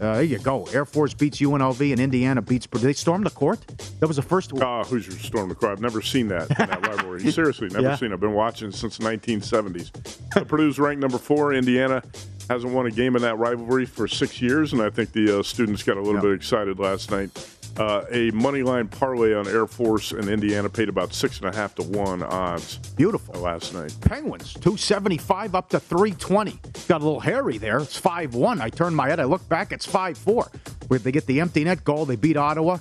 [0.00, 0.64] Uh, there you go.
[0.72, 2.86] Air Force beats UNLV and Indiana beats Purdue.
[2.86, 3.60] They stormed the court.
[4.00, 4.52] That was the first.
[4.60, 5.72] Ah, Hoosiers stormed the court.
[5.72, 7.20] I've never seen that in that rivalry.
[7.32, 7.96] Seriously, never Yeah.
[7.96, 8.10] seen.
[8.10, 8.14] it.
[8.14, 9.90] I've been watching since the 1970s.
[10.34, 11.52] So Purdue's ranked number four.
[11.54, 12.02] Indiana
[12.50, 15.42] hasn't won a game in that rivalry for six years, and I think the uh,
[15.42, 17.30] students got a little bit excited last night.
[17.76, 21.56] Uh, a money line parlay on Air Force and Indiana paid about six and a
[21.56, 22.78] half to one odds.
[22.96, 23.94] Beautiful last night.
[24.00, 26.60] Penguins, 275 up to 320.
[26.86, 27.78] Got a little hairy there.
[27.78, 28.60] It's 5 1.
[28.60, 29.18] I turned my head.
[29.18, 29.72] I look back.
[29.72, 30.50] It's 5 4.
[30.86, 32.04] Where they get the empty net goal.
[32.04, 32.78] They beat Ottawa.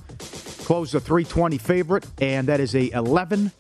[0.60, 2.06] Close the 320 favorite.
[2.22, 3.52] And that is a 11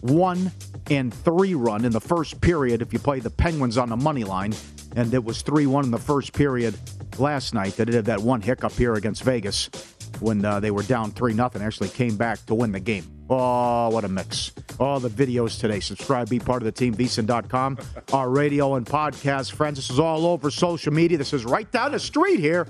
[0.00, 0.52] 1
[0.90, 4.24] and 3 run in the first period if you play the Penguins on the money
[4.24, 4.54] line.
[4.96, 6.74] And it was 3 1 in the first period
[7.16, 7.76] last night.
[7.76, 9.70] That it had that one hiccup here against Vegas
[10.20, 11.50] when uh, they were down 3 0.
[11.60, 13.04] Actually came back to win the game.
[13.32, 14.50] Oh, what a mix.
[14.80, 15.78] All the videos today.
[15.78, 17.78] Subscribe, be part of the team, VSIN.com.
[18.12, 19.76] Our radio and podcast friends.
[19.76, 21.16] This is all over social media.
[21.16, 22.66] This is right down the street here.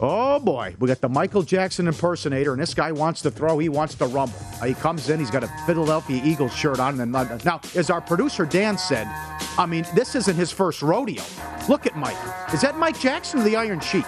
[0.00, 3.58] Oh boy, we got the Michael Jackson impersonator, and this guy wants to throw.
[3.58, 4.36] He wants to rumble.
[4.60, 5.18] Uh, He comes in.
[5.18, 7.00] He's got a Philadelphia Eagles shirt on.
[7.00, 9.08] And uh, now, as our producer Dan said,
[9.58, 11.22] I mean, this isn't his first rodeo.
[11.68, 12.16] Look at Mike.
[12.54, 14.04] Is that Mike Jackson or the Iron Sheik?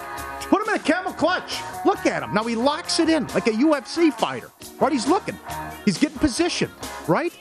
[0.49, 1.61] Put him in a camel clutch.
[1.85, 2.33] Look at him.
[2.33, 4.51] Now he locks it in like a UFC fighter.
[4.79, 4.91] Right?
[4.91, 5.37] He's looking.
[5.85, 6.71] He's getting positioned.
[7.07, 7.33] Right?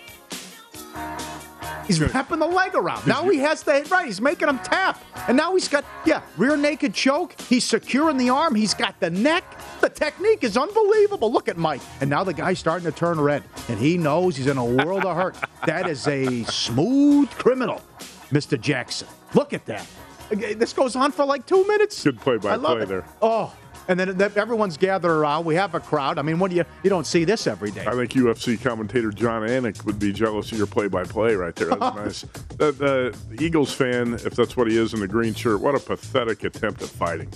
[1.87, 3.07] He's wrapping the leg around.
[3.07, 4.07] Now he has the right.
[4.07, 7.38] He's making him tap, and now he's got yeah rear naked choke.
[7.43, 8.55] He's securing the arm.
[8.55, 9.45] He's got the neck.
[9.81, 11.31] The technique is unbelievable.
[11.31, 14.47] Look at Mike, and now the guy's starting to turn red, and he knows he's
[14.47, 15.37] in a world of hurt.
[15.67, 17.83] That is a smooth criminal,
[18.31, 19.09] Mister Jackson.
[19.35, 19.87] Look at that.
[20.33, 22.03] Okay, This goes on for like two minutes.
[22.03, 22.89] Good play by I love play it.
[22.89, 23.05] there.
[23.23, 23.55] Oh,
[23.89, 25.45] and then then everyone's gathered around.
[25.45, 26.19] We have a crowd.
[26.19, 27.85] I mean, what do you you don't see this every day?
[27.87, 31.69] I think UFC commentator Jon Anik would be jealous of your play-by-play right there.
[31.69, 32.21] That's nice.
[32.57, 35.75] The, the, the Eagles fan, if that's what he is in the green shirt, what
[35.75, 37.29] a pathetic attempt at fighting.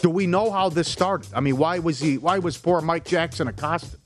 [0.00, 1.28] Do we know how this started?
[1.34, 2.16] I mean, why was he?
[2.16, 4.00] Why was poor Mike Jackson accosted?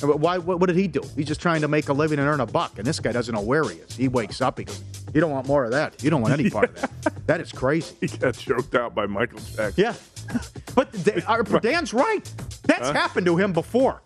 [0.00, 0.38] Why?
[0.38, 1.02] What, what did he do?
[1.16, 3.34] He's just trying to make a living and earn a buck, and this guy doesn't
[3.34, 3.96] know where he is.
[3.96, 4.58] He wakes up.
[4.58, 4.82] He goes,
[5.14, 6.02] "You don't want more of that.
[6.02, 7.12] You don't want any part of that.
[7.26, 9.74] That is crazy." He got choked out by Michael Jackson.
[9.76, 9.94] Yeah,
[10.74, 12.30] but Da- our- Dan's right.
[12.64, 12.92] That's Huh?
[12.94, 14.02] happened to him before.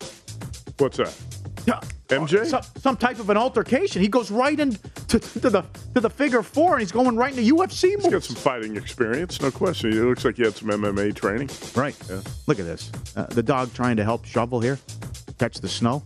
[0.79, 1.14] What's that?
[2.20, 2.46] MJ?
[2.46, 4.03] Some, some type of an altercation.
[4.03, 5.18] He goes right into to
[5.51, 8.05] the to the figure four, and he's going right into UFC moves.
[8.05, 9.92] He's got some fighting experience, no question.
[9.92, 11.51] It looks like he had some MMA training.
[11.75, 11.96] Right.
[12.09, 12.20] Yeah.
[12.46, 12.90] Look at this.
[13.16, 14.79] Uh, the dog trying to help shovel here,
[15.38, 16.03] catch the snow.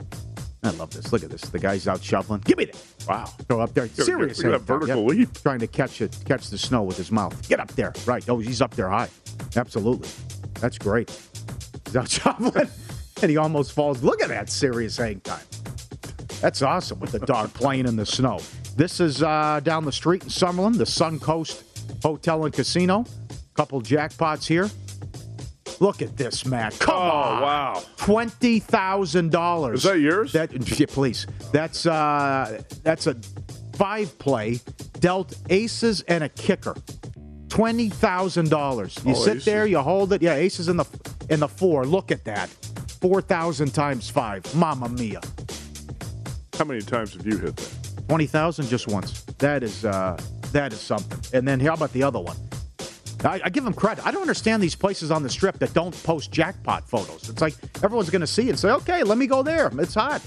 [0.63, 1.13] I love this.
[1.13, 1.43] Look at this.
[1.43, 2.41] The guy's out shoveling.
[2.45, 2.83] Give me that.
[3.07, 3.31] Wow.
[3.47, 3.87] Go up there.
[3.89, 4.39] Serious.
[4.39, 5.11] look at that vertical Yep.
[5.17, 5.43] leap.
[5.43, 7.49] Trying to catch it, catch the snow with his mouth.
[7.49, 7.93] Get up there.
[8.05, 8.29] Right.
[8.29, 9.09] Oh, he's up there high.
[9.55, 10.09] Absolutely.
[10.61, 11.09] That's great.
[11.85, 12.69] He's out shoveling,
[13.23, 14.03] and he almost falls.
[14.03, 15.45] Look at that serious hang time.
[16.41, 18.41] That's awesome with the dog playing in the snow.
[18.77, 21.63] This is uh, down the street in Summerlin, the Suncoast
[22.03, 23.05] Hotel and Casino.
[23.55, 24.69] Couple jackpots here.
[25.81, 26.79] Look at this, Matt.
[26.79, 27.43] Come Oh, on.
[27.43, 27.83] wow.
[27.97, 29.79] Twenty thousand dollars.
[29.79, 30.33] Is that yours?
[30.33, 31.27] That yeah, please.
[31.53, 33.15] That's uh that's a
[33.75, 34.61] five play
[35.01, 36.75] dealt aces and a kicker.
[37.49, 38.99] Twenty thousand dollars.
[39.05, 39.45] You Oh, sit aces.
[39.47, 40.23] there, you hold it.
[40.23, 40.85] Yeah, aces in the
[41.31, 41.85] in the four.
[41.87, 42.49] Look at that.
[43.01, 44.43] Four thousand times five.
[44.55, 45.21] Mamma mia.
[46.59, 48.05] How many times have you hit that?
[48.09, 49.23] Twenty thousand just once.
[49.39, 50.19] That is uh
[50.53, 51.19] that is something.
[51.37, 52.37] And then how about the other one?
[53.25, 54.07] I, I give them credit.
[54.07, 57.29] I don't understand these places on the strip that don't post jackpot photos.
[57.29, 59.71] It's like everyone's going to see and say, "Okay, let me go there.
[59.79, 60.23] It's hot."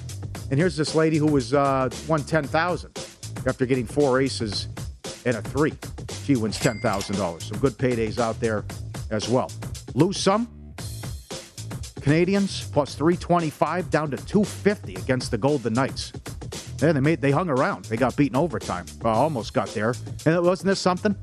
[0.52, 2.92] And here's this lady who was uh, won ten thousand
[3.48, 4.68] after getting four aces
[5.26, 5.74] and a three.
[6.26, 7.46] She wins ten thousand dollars.
[7.46, 8.66] Some good paydays out there
[9.10, 9.52] as well.
[9.96, 10.48] Lose some.
[12.02, 16.12] Canadiens plus 325 down to 250 against the Golden Knights.
[16.82, 17.86] Yeah, they made they hung around.
[17.86, 18.86] They got beaten overtime.
[19.02, 19.94] Well, almost got there.
[20.26, 21.16] And it- wasn't this something?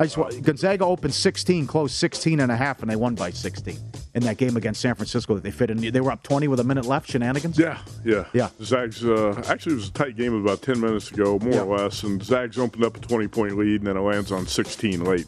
[0.00, 3.30] I just wa- Gonzaga opened 16, closed 16 and a half, and they won by
[3.30, 3.76] 16
[4.14, 5.78] in that game against San Francisco that they fit in.
[5.78, 7.10] They were up 20 with a minute left.
[7.10, 7.58] Shenanigans.
[7.58, 8.50] Yeah, yeah, Yeah.
[8.62, 12.02] Zags uh, actually it was a tight game about ten minutes ago, more or less,
[12.04, 15.26] and Zags opened up a twenty-point lead, and then it lands on sixteen late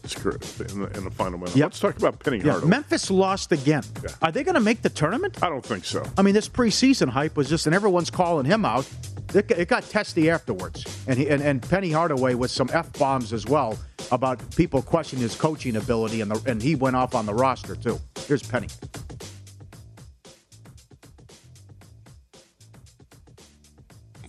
[0.71, 1.55] in the, in the final minute.
[1.55, 1.65] Yep.
[1.65, 2.69] Let's talk about Penny Yeah, Hardaway.
[2.69, 3.83] Memphis lost again.
[4.21, 5.41] Are they going to make the tournament?
[5.43, 6.05] I don't think so.
[6.17, 8.87] I mean, this preseason hype was just, and everyone's calling him out.
[9.33, 13.31] It, it got testy afterwards, and, he, and and Penny Hardaway with some f bombs
[13.33, 13.77] as well
[14.11, 17.75] about people questioning his coaching ability, and the, and he went off on the roster
[17.75, 17.99] too.
[18.27, 18.67] Here's Penny.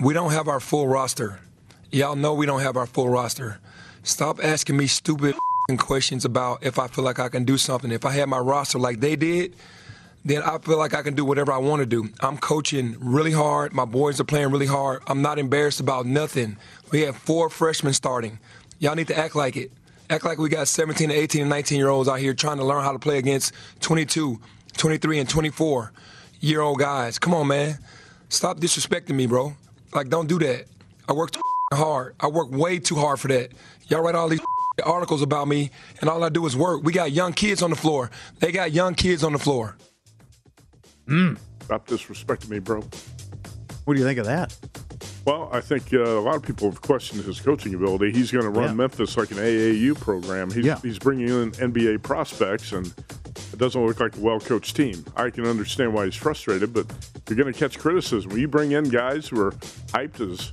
[0.00, 1.38] We don't have our full roster.
[1.92, 3.60] Y'all know we don't have our full roster.
[4.02, 5.36] Stop asking me stupid
[5.78, 7.92] questions about if I feel like I can do something.
[7.92, 9.54] If I had my roster like they did,
[10.24, 12.08] then I feel like I can do whatever I want to do.
[12.20, 13.72] I'm coaching really hard.
[13.72, 15.02] My boys are playing really hard.
[15.06, 16.56] I'm not embarrassed about nothing.
[16.90, 18.38] We have four freshmen starting.
[18.82, 19.70] Y'all need to act like it.
[20.10, 22.64] Act like we got 17 to 18 and 19 year olds out here trying to
[22.64, 24.40] learn how to play against 22,
[24.76, 25.92] 23, and 24
[26.40, 27.16] year old guys.
[27.16, 27.78] Come on, man.
[28.28, 29.54] Stop disrespecting me, bro.
[29.94, 30.64] Like, don't do that.
[31.08, 31.40] I work too
[31.72, 32.16] hard.
[32.18, 33.52] I work way too hard for that.
[33.86, 34.40] Y'all write all these
[34.84, 36.82] articles about me, and all I do is work.
[36.82, 38.10] We got young kids on the floor.
[38.40, 39.76] They got young kids on the floor.
[41.06, 41.34] Hmm.
[41.62, 42.80] Stop disrespecting me, bro.
[43.84, 44.56] What do you think of that?
[45.24, 48.10] Well, I think uh, a lot of people have questioned his coaching ability.
[48.12, 48.74] He's going to run Yeah.
[48.74, 50.50] Memphis like an AAU program.
[50.50, 50.78] He's, Yeah.
[50.82, 55.04] he's bringing in NBA prospects, and it doesn't look like a well coached team.
[55.16, 56.86] I can understand why he's frustrated, but
[57.28, 58.30] you're going to catch criticism.
[58.32, 59.52] When you bring in guys who are
[59.92, 60.52] hyped as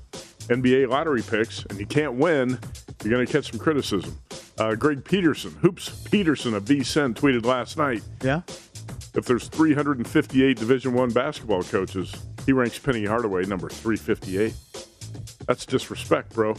[0.49, 2.59] NBA lottery picks and you can't win,
[3.03, 4.17] you're going to catch some criticism.
[4.59, 8.41] Uh, Greg Peterson, Hoops Peterson of VSIN, tweeted last night Yeah.
[9.15, 12.13] If there's 358 Division One basketball coaches,
[12.45, 14.53] he ranks Penny Hardaway number 358.
[15.47, 16.55] That's disrespect, bro.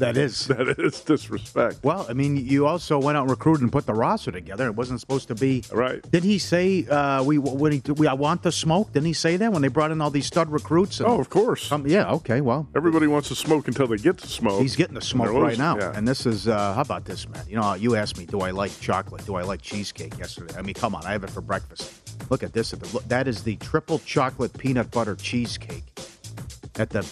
[0.00, 0.48] That is.
[0.60, 1.78] That is disrespect.
[1.82, 4.66] Well, I mean, you also went out and recruited and put the roster together.
[4.66, 6.02] It wasn't supposed to be right.
[6.10, 8.92] Did he say uh, we when he we I want the smoke?
[8.92, 10.98] Didn't he say that when they brought in all these stud recruits?
[11.00, 11.70] And, Oh, of course.
[11.70, 12.10] Um, yeah.
[12.12, 12.40] Okay.
[12.40, 14.60] Well, Everybody wants to smoke until they get to smoke.
[14.60, 15.76] He's getting the smoke right now.
[15.78, 15.92] Yeah.
[15.94, 17.44] And this is, uh, how about this, man?
[17.48, 19.24] You know, you asked me, do I like chocolate?
[19.26, 20.54] Do I like cheesecake yesterday?
[20.58, 21.92] I mean, come on, I have it for breakfast.
[22.30, 22.72] Look at this.
[22.72, 25.84] At the, look, that is the triple chocolate peanut butter cheesecake
[26.76, 27.06] at the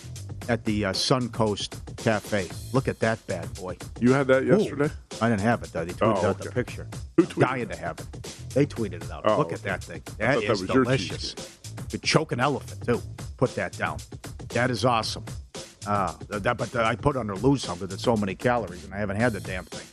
[0.48, 2.48] at the uh, Suncoast Cafe.
[2.72, 3.76] Look at that bad boy.
[4.00, 4.58] You had that Ooh.
[4.58, 4.90] yesterday?
[5.20, 5.72] I didn't have it.
[5.72, 5.84] Though.
[5.84, 6.86] They tweeted Oh, out the picture.
[7.16, 8.12] Who tweeted Dying to have it.
[8.54, 9.22] They tweeted it out.
[9.24, 10.02] Oh, Look at that thing.
[10.18, 11.34] That that is delicious.
[11.90, 13.00] Could choke an elephant too.
[13.36, 13.98] Put that down.
[14.50, 15.24] That is awesome.
[15.86, 18.98] Uh, that, but I put under lose some because it's so many calories, and I
[18.98, 19.86] haven't had the damn thing.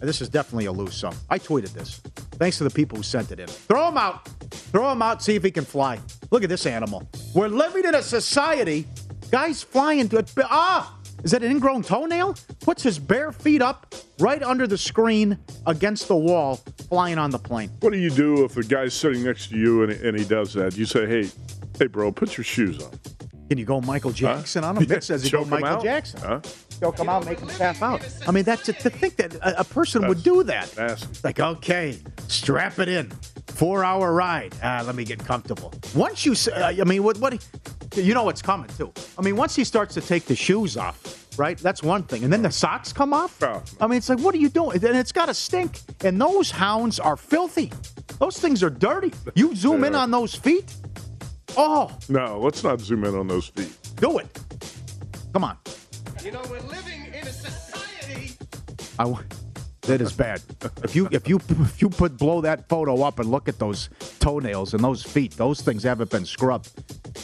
[0.00, 1.14] And this is definitely a lose some.
[1.30, 2.00] I tweeted this.
[2.32, 3.46] Thanks to the people who sent it in.
[3.46, 4.26] Throw him out.
[4.50, 5.22] Throw him out.
[5.22, 5.98] See if he can fly.
[6.30, 7.08] Look at this animal.
[7.34, 8.86] We're living in a society.
[9.30, 10.92] Guys flying to ah.
[11.24, 12.36] Is that an ingrown toenail?
[12.60, 16.56] Puts his bare feet up right under the screen against the wall,
[16.88, 17.70] flying on the plane.
[17.80, 20.52] What do you do if the guy's sitting next to you and, and he does
[20.54, 20.76] that?
[20.76, 21.30] You say, hey,
[21.78, 22.90] hey, bro, put your shoes on.
[23.48, 24.86] Can you go Michael Jackson on him?
[24.86, 25.82] Vic says he go Choke him Michael out?
[25.82, 26.20] Jackson.
[26.20, 26.40] Huh?
[26.80, 28.06] They'll come out and make him tap out.
[28.28, 30.76] I mean, that's to think that a, a person would do that.
[30.76, 31.20] Nasty.
[31.24, 31.98] Like, okay,
[32.28, 33.10] strap it in.
[33.48, 34.54] Four hour ride.
[34.62, 35.72] Ah, let me get comfortable.
[35.94, 37.46] Once you, say, I mean, what, what,
[37.94, 38.92] you know what's coming too.
[39.18, 41.56] I mean, once he starts to take the shoes off, right?
[41.58, 42.24] That's one thing.
[42.24, 43.42] And then the socks come off.
[43.42, 43.62] Oh.
[43.80, 44.82] I mean, it's like, what are you doing?
[44.84, 45.80] And it's got to stink.
[46.04, 47.72] And those hounds are filthy.
[48.18, 49.12] Those things are dirty.
[49.34, 50.74] You zoom in on those feet.
[51.56, 53.72] Oh, No, let's not zoom in on those feet.
[53.96, 54.26] do it.
[55.32, 55.56] Come on.
[56.24, 58.36] You know, we're living in a society.
[58.98, 59.20] I, wa-
[59.86, 60.42] That is bad.
[60.82, 63.88] if you if you if you put blow that photo up and look at those
[64.18, 66.70] toenails and those feet, those things haven't been scrubbed.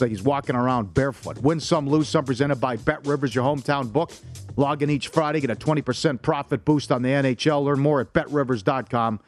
[0.01, 1.39] Like he's walking around barefoot.
[1.39, 2.25] Win some, lose some.
[2.25, 4.13] Presented by Bet Rivers, your hometown book.
[4.57, 7.65] Log in each Friday, get a twenty percent profit boost on the NHL.
[7.65, 9.19] Learn more at BetRivers.com.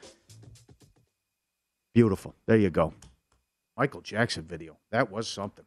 [1.95, 2.35] Beautiful.
[2.47, 2.95] There you go.
[3.77, 4.77] Michael Jackson video.
[4.93, 5.65] That was something.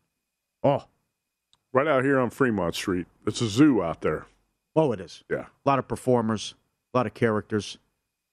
[0.64, 0.84] Oh,
[1.74, 3.06] Right out here on Fremont Street.
[3.26, 4.26] It's a zoo out there.
[4.76, 5.24] oh, it is.
[5.30, 5.46] Yeah.
[5.66, 6.56] A lot of performers,
[6.98, 7.78] a lot of characters.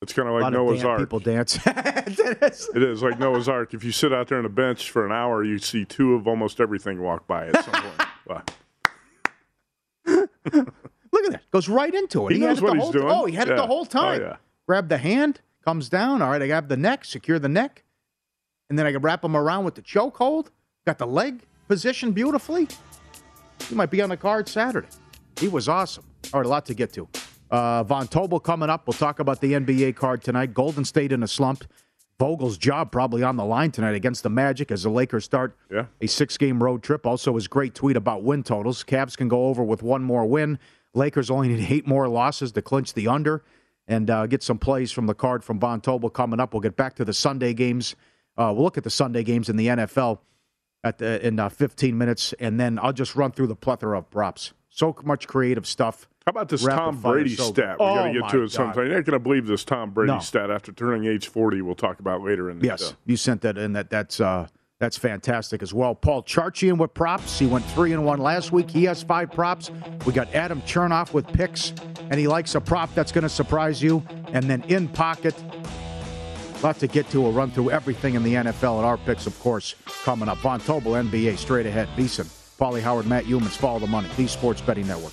[0.01, 1.01] It's kind of like Noah's of Ark.
[1.01, 1.59] people dance.
[1.67, 3.75] It is like Noah's Ark.
[3.75, 6.27] If you sit out there on a bench for an hour, you see two of
[6.29, 8.51] almost everything walk by at some point.
[11.13, 11.51] Look at that.
[11.51, 12.35] Goes right into it.
[12.35, 13.09] He had knows it what the he's whole doing.
[13.09, 14.21] Oh, he had it the whole oh, time.
[14.21, 14.37] Oh, yeah.
[14.67, 16.21] Grab the hand, comes down.
[16.21, 17.85] All right, I grab the neck, secure the neck.
[18.69, 20.51] And then I can wrap him around with the choke hold.
[20.87, 22.69] Got the leg positioned beautifully.
[23.69, 24.89] He might be on the card Saturday.
[25.39, 26.05] He was awesome.
[26.33, 27.09] All right, a lot to get to.
[27.55, 28.85] Uh, Von Tobel coming up.
[28.85, 30.53] We'll talk about the NBA card tonight.
[30.53, 31.65] Golden State in a slump.
[32.19, 35.87] Vogel's job probably on the line tonight against the Magic as the Lakers start Yeah.
[36.01, 37.07] a six game road trip.
[37.07, 38.83] Also, his great tweet about win totals.
[38.83, 40.59] Cavs can go over with one more win.
[40.95, 43.45] Lakers only need eight more losses to clinch the under
[43.87, 46.55] and uh, get some plays from the card from Von Tobel coming up.
[46.55, 47.95] We'll get back to the Sunday games.
[48.37, 50.19] Uh, we'll look at the Sunday games in the NFL
[50.83, 54.11] at the, in uh, 15 minutes, and then I'll just run through the plethora of
[54.11, 54.55] props.
[54.71, 56.09] So much creative stuff.
[56.27, 57.77] How about this Tom Brady stat?
[57.79, 58.51] We got Oh, to get to it God.
[58.53, 58.87] sometime.
[58.87, 60.21] You're not going to believe this Tom Brady No.
[60.21, 61.61] stat after turning age 40.
[61.61, 62.97] We'll talk about later in the Yes, show.
[63.05, 63.75] you sent that in.
[63.75, 64.47] That that's uh,
[64.79, 65.95] that's fantastic as well.
[65.95, 67.39] Paul Charchian with props.
[67.39, 68.71] He went three and one last week.
[68.71, 69.71] He has five props.
[70.07, 71.75] We got Adam Chernoff with picks,
[72.11, 74.03] and he likes a prop that's going to surprise you.
[74.33, 75.35] And then in pocket,
[76.63, 77.21] lot to get to.
[77.21, 80.39] We'll run through everything in the NFL and our picks, of course, coming up.
[80.39, 81.89] Von Tobel, NBA, straight ahead.
[81.99, 82.25] VSIN,
[82.59, 84.09] Pauly Howard, Matt Youmans, follow the money.
[84.17, 85.13] The Sports Betting Network.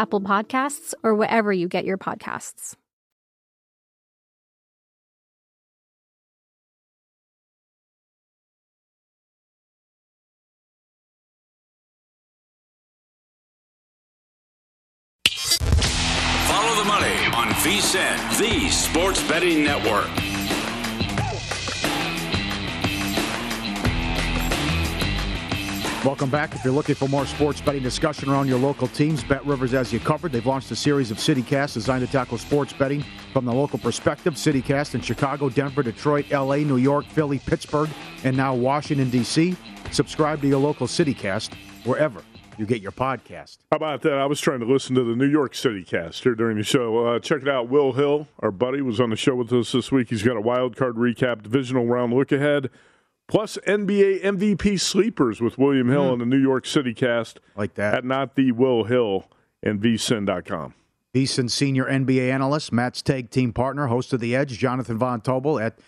[0.00, 2.74] Apple Podcasts, or wherever you get your podcasts.
[16.48, 20.29] Follow the money on VSIN, the sports betting network.
[26.02, 26.54] Welcome back.
[26.54, 29.92] If you're looking for more sports betting discussion around your local teams, Bet Rivers has
[29.92, 30.32] you covered.
[30.32, 34.32] They've launched a series of CityCasts designed to tackle sports betting from the local perspective.
[34.32, 37.90] CityCast in Chicago, Denver, Detroit, LA, New York, Philly, Pittsburgh,
[38.24, 39.54] and now Washington, D.C.
[39.90, 41.52] Subscribe to your local CityCast
[41.84, 42.22] wherever
[42.56, 43.58] you get your podcast.
[43.70, 44.14] How about that?
[44.14, 47.08] I was trying to listen to the New York City cast here during the show.
[47.08, 47.68] Uh, check it out.
[47.68, 50.08] Will Hill, our buddy, was on the show with us this week.
[50.08, 52.70] He's got a wild card recap, divisional round look ahead,
[53.30, 56.12] plus NBA MVP sleepers with William Hill Mm.
[56.14, 59.30] and the New York City cast like that at not the Will Hill
[59.62, 60.74] and vsin.com.
[61.14, 65.78] Senior NBA analyst, Matt's tag team partner, host of The Edge, Jonathan Von Tobel at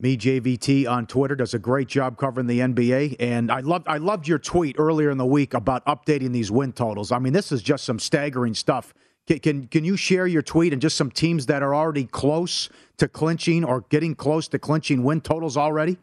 [0.00, 3.14] me JVT on Twitter does a great job covering the NBA.
[3.20, 6.72] And I loved I loved your tweet earlier in the week about updating these win
[6.72, 7.12] totals.
[7.12, 8.92] I mean, this is just some staggering stuff.
[9.28, 12.68] Can, can can you share your tweet and just some teams that are already close
[12.98, 15.96] to clinching or getting close to clinching win totals already?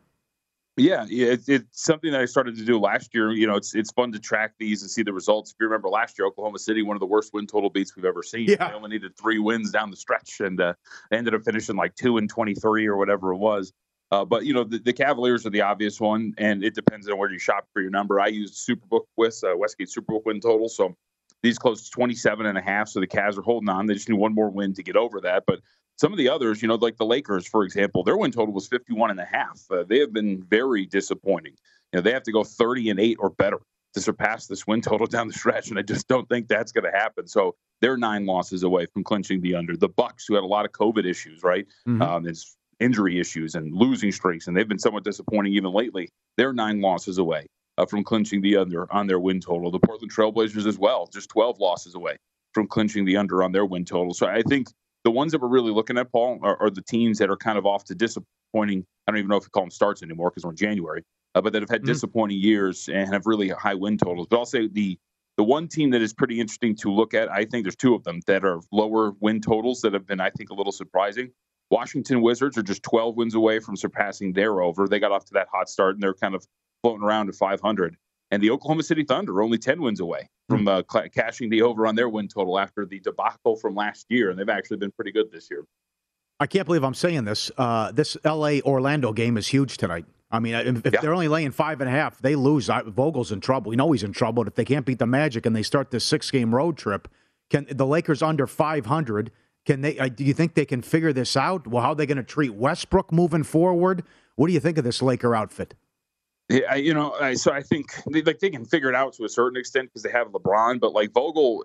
[0.81, 3.31] Yeah, yeah, it, it's something that I started to do last year.
[3.31, 5.51] You know, it's it's fun to track these and see the results.
[5.51, 8.05] If you remember last year, Oklahoma City, one of the worst win total beats we've
[8.05, 8.47] ever seen.
[8.47, 8.69] Yeah.
[8.69, 10.73] They only needed three wins down the stretch, and uh,
[11.09, 13.73] they ended up finishing like two and twenty three or whatever it was.
[14.11, 17.17] Uh, but you know, the, the Cavaliers are the obvious one, and it depends on
[17.17, 18.19] where you shop for your number.
[18.19, 20.95] I used Superbook with uh, Westgate Superbook win total, so
[21.43, 22.89] these close to 27 and a half.
[22.89, 23.85] So the Cavs are holding on.
[23.85, 25.43] They just need one more win to get over that.
[25.47, 25.61] But
[25.97, 28.67] some of the others, you know, like the Lakers, for example, their win total was
[28.67, 29.61] 51 and a half.
[29.69, 31.53] Uh, they have been very disappointing.
[31.93, 33.59] You know, they have to go 30 and eight or better
[33.93, 36.85] to surpass this win total down the stretch, and I just don't think that's going
[36.85, 37.27] to happen.
[37.27, 39.75] So they're nine losses away from clinching the under.
[39.75, 41.67] The Bucks, who had a lot of COVID issues, right?
[41.87, 42.01] Mhm.
[42.01, 46.09] Um, it's injury issues and losing streaks, and they've been somewhat disappointing even lately.
[46.37, 47.45] They're nine losses away
[47.77, 49.69] uh, from clinching the under on their win total.
[49.69, 52.17] The Portland Trailblazers as well, just 12 losses away
[52.53, 54.13] from clinching the under on their win total.
[54.13, 54.67] So I think
[55.03, 57.57] the ones that we're really looking at, Paul, are, are the teams that are kind
[57.57, 58.85] of off to disappointing.
[59.07, 61.03] I don't even know if we call them starts anymore because we're in January,
[61.35, 64.27] uh, but that have had disappointing years and have really high win totals.
[64.29, 64.97] But I'll say the
[65.37, 68.03] the one team that is pretty interesting to look at, I think there's two of
[68.03, 71.31] them that are lower win totals that have been, I think, a little surprising.
[71.71, 74.87] Washington Wizards are just 12 wins away from surpassing their over.
[74.87, 76.45] They got off to that hot start and they're kind of
[76.83, 77.95] floating around at 500.
[78.29, 81.61] And the Oklahoma City Thunder are only 10 wins away from uh, cla cashing the
[81.61, 84.29] over on their win total after the debacle from last year.
[84.29, 85.65] And they've actually been pretty good this year.
[86.39, 87.51] I can't believe I'm saying this.
[87.57, 88.61] Uh, this L.A.
[88.63, 90.05] Orlando game is huge tonight.
[90.31, 92.69] I mean, if if they're only laying five and a half, they lose.
[92.69, 93.69] I, Vogel's in trouble.
[93.69, 94.47] We know he's in trouble.
[94.47, 97.07] If they can't beat the Magic and they start this six game road trip,
[97.49, 99.31] can the Lakers under 500?
[99.65, 99.99] Can they?
[99.99, 101.67] Uh, do you think they can figure this out?
[101.67, 104.03] Well, how are they going to treat Westbrook moving forward?
[104.35, 105.75] What do you think of this Laker outfit?
[106.51, 109.13] Yeah, I- you know, I, so I think they, like they can figure it out
[109.13, 111.63] to a certain extent because they have LeBron, but like Vogel,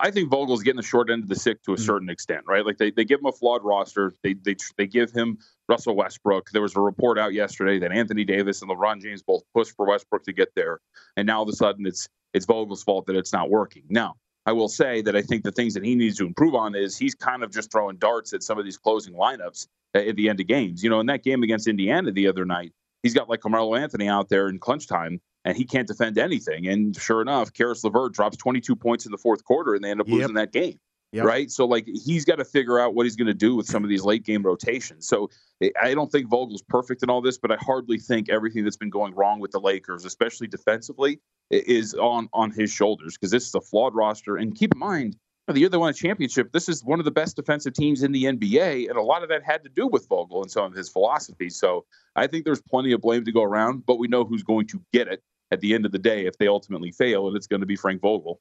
[0.00, 1.80] I think Vogel's getting the short end of the stick to a mm.
[1.80, 2.64] certain extent, right?
[2.64, 4.14] Like they, they give him a flawed roster.
[4.22, 5.38] They, they they give him
[5.68, 6.50] Russell Westbrook.
[6.50, 9.86] There was a report out yesterday that Anthony Davis and LeBron James both pushed for
[9.86, 10.80] Westbrook to get there,
[11.16, 13.82] and now all of a sudden it's it's Vogel's fault that it's not working.
[13.90, 14.14] Now,
[14.46, 16.96] I will say that I think the things that he needs to improve on is
[16.96, 20.40] he's kind of just throwing darts at some of these closing lineups at the end
[20.40, 20.82] of games.
[20.82, 22.72] You know, in that game against Indiana the other night,
[23.02, 26.66] he's got like Carmelo Anthony out there in clutch time, and he can't defend anything.
[26.68, 30.00] And sure enough, Caris LeVert drops 22 points in the fourth quarter, and they end
[30.00, 30.16] up Yep.
[30.18, 30.78] losing that game.
[31.12, 31.26] Yep.
[31.26, 31.50] Right.
[31.50, 33.90] So, like, he's got to figure out what he's going to do with some of
[33.90, 35.06] these late game rotations.
[35.06, 35.28] So,
[35.62, 38.78] I- I don't think Vogel's perfect in all this, but I hardly think everything that's
[38.78, 43.46] been going wrong with the Lakers, especially defensively, is on on his shoulders because this
[43.46, 44.36] is a flawed roster.
[44.36, 45.16] And keep in mind,
[45.48, 48.12] the year they won a championship, this is one of the best defensive teams in
[48.12, 50.74] the NBA, and a lot of that had to do with Vogel and some of
[50.74, 51.56] his philosophies.
[51.56, 51.84] So,
[52.14, 54.80] I think there's plenty of blame to go around, but we know who's going to
[54.92, 57.60] get it at the end of the day if they ultimately fail, and it's going
[57.60, 58.40] to be Frank Vogel.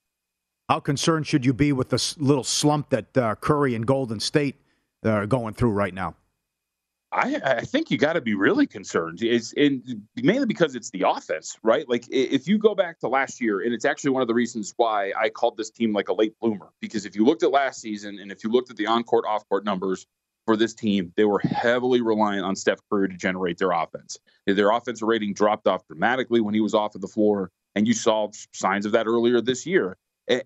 [0.70, 4.56] How concerned should you be with this little slump that uh, Curry and Golden State
[5.06, 6.16] uh, are going through right now?
[7.14, 9.22] I, I think you got to be really concerned.
[9.22, 11.88] Is in mainly because it's the offense, right?
[11.90, 14.74] Like if you go back to last year, and it's actually one of the reasons
[14.78, 16.70] why I called this team like a late bloomer.
[16.80, 19.66] Because if you looked at last season, and if you looked at the on-court, off-court
[19.66, 20.08] numbers
[20.46, 24.18] for this team, they were heavily reliant on Steph Curry to generate their offense.
[24.48, 27.94] Their offensive rating dropped off dramatically when he was off of the floor, and you
[27.94, 29.98] saw signs of that earlier this year.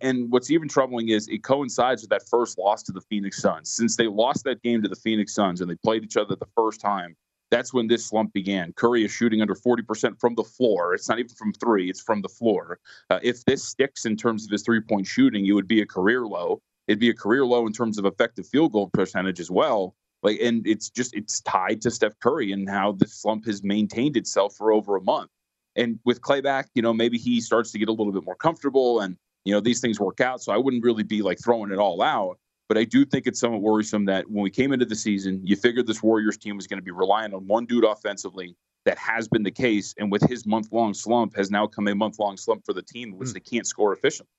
[0.02, 3.70] And what's even troubling is it coincides with that first loss to the Phoenix Suns.
[3.70, 6.48] Since they lost that game to the Phoenix Suns and they played each other the
[6.56, 7.16] first time,
[7.52, 8.74] that's when this slump began.
[8.74, 10.94] Curry is shooting under 40% from the floor.
[10.94, 12.80] It's not even from three, it's from the floor.
[13.10, 15.86] Uh, if this sticks in terms of his three point shooting, it would be a
[15.86, 16.62] career low.
[16.88, 19.96] It'd be a career low in terms of effective field goal percentage as well.
[20.24, 24.18] Like, and it's just it's tied to Steph Curry and how this slump has maintained
[24.18, 25.30] itself for over a month.
[25.76, 28.36] And with Klay back, you know, maybe he starts to get a little bit more
[28.36, 30.42] comfortable and you know these things work out.
[30.42, 32.38] So I wouldn't really be like throwing it all out.
[32.68, 35.56] But I do think it's somewhat worrisome that when we came into the season, you
[35.56, 38.56] figured this Warriors team was going to be relying on one dude offensively.
[38.86, 42.38] That has been the case, and with his month-long slump, has now come a month-long
[42.38, 43.34] slump for the team, which hmm.
[43.34, 44.30] they can't score efficiently.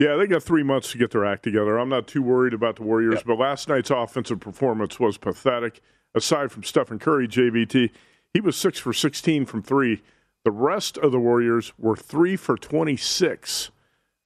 [0.00, 1.78] Yeah, they got three months to get their act together.
[1.78, 5.80] I'm not too worried about the Warriors, but last night's offensive performance was pathetic.
[6.12, 7.90] Aside from Stephen Curry, JVT,
[8.34, 10.02] he was six for 16 from three.
[10.44, 13.70] The rest of the Warriors were three for 26.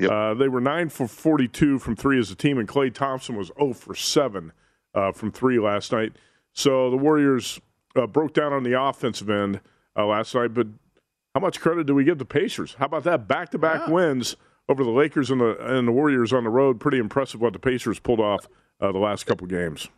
[0.03, 3.51] Uh, they were nine for 42 from three as a team, and Klay Thompson was
[3.59, 4.53] 0 for 7
[4.95, 6.13] uh, from three last night.
[6.53, 7.61] So the Warriors
[7.97, 9.61] uh, broke down on the offensive end
[9.97, 10.67] uh, last night, but
[11.35, 12.75] how much credit do we give the Pacers?
[12.79, 13.29] How about that?
[13.29, 14.37] Back to back wins
[14.69, 16.81] over the Lakers and the and the Warriors on the road.
[16.81, 18.49] Pretty impressive what the Pacers pulled off
[18.81, 19.89] uh, the last couple games.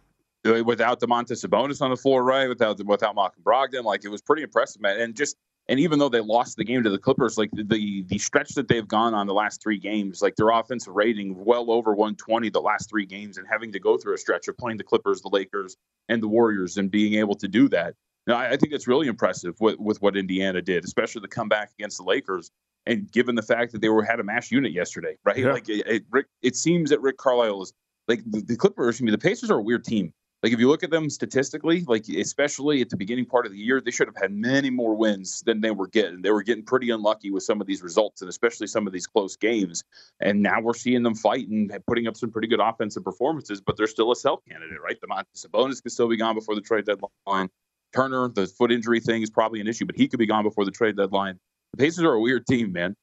[0.45, 2.49] Without Domantas Sabonis on the floor, right?
[2.49, 5.01] Without without Malcolm Brogdon, like it was pretty impressive, man.
[5.01, 5.37] And just
[5.69, 8.69] and even though they lost the game to the Clippers, like the the stretch that
[8.69, 12.61] they've gone on the last three games, like their offensive rating well over 120 the
[12.61, 15.29] last three games, and having to go through a stretch of playing the Clippers, the
[15.29, 15.77] Lakers,
[16.09, 17.95] and the Warriors, and being able to do that.
[18.27, 21.71] Now, I, I think it's really impressive with, with what Indiana did, especially the comeback
[21.79, 22.51] against the Lakers.
[22.87, 25.37] And given the fact that they were had a mash unit yesterday, right?
[25.37, 25.53] Yeah.
[25.53, 27.73] Like it, it, Rick, it seems that Rick Carlisle is
[28.07, 29.01] like the, the Clippers.
[29.01, 30.15] I mean, the Pacers are a weird team.
[30.43, 33.59] Like if you look at them statistically, like especially at the beginning part of the
[33.59, 36.23] year, they should have had many more wins than they were getting.
[36.23, 39.07] They were getting pretty unlucky with some of these results, and especially some of these
[39.07, 39.83] close games.
[40.21, 43.77] And now we're seeing them fight and putting up some pretty good offensive performances, but
[43.77, 44.97] they're still a sell candidate, right?
[45.01, 47.51] The Sabonis could still be gone before the trade deadline.
[47.93, 50.65] Turner, the foot injury thing is probably an issue, but he could be gone before
[50.65, 51.41] the trade deadline.
[51.73, 52.95] The Pacers are a weird team, man.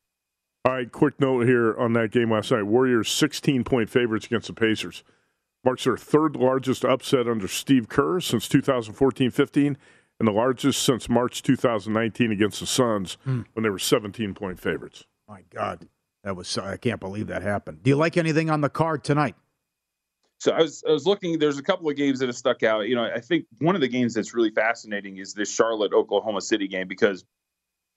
[0.64, 2.64] All right, quick note here on that game last night.
[2.64, 5.04] Warriors 16 point favorites against the Pacers.
[5.66, 9.78] Marks their third largest upset under Steve Kerr since 2014 15,
[10.20, 13.42] and the largest since March 2019 against the Suns Hmm.
[13.54, 15.06] when they were 17 point favorites.
[15.28, 15.88] My God,
[16.24, 17.82] that was I can't believe that happened.
[17.82, 19.36] Do you like anything on the card tonight?
[20.40, 21.40] So I was I was looking.
[21.40, 22.82] There's a couple of games that have stuck out.
[22.88, 26.42] You know, I think one of the games that's really fascinating is this Charlotte Oklahoma
[26.42, 27.26] City game because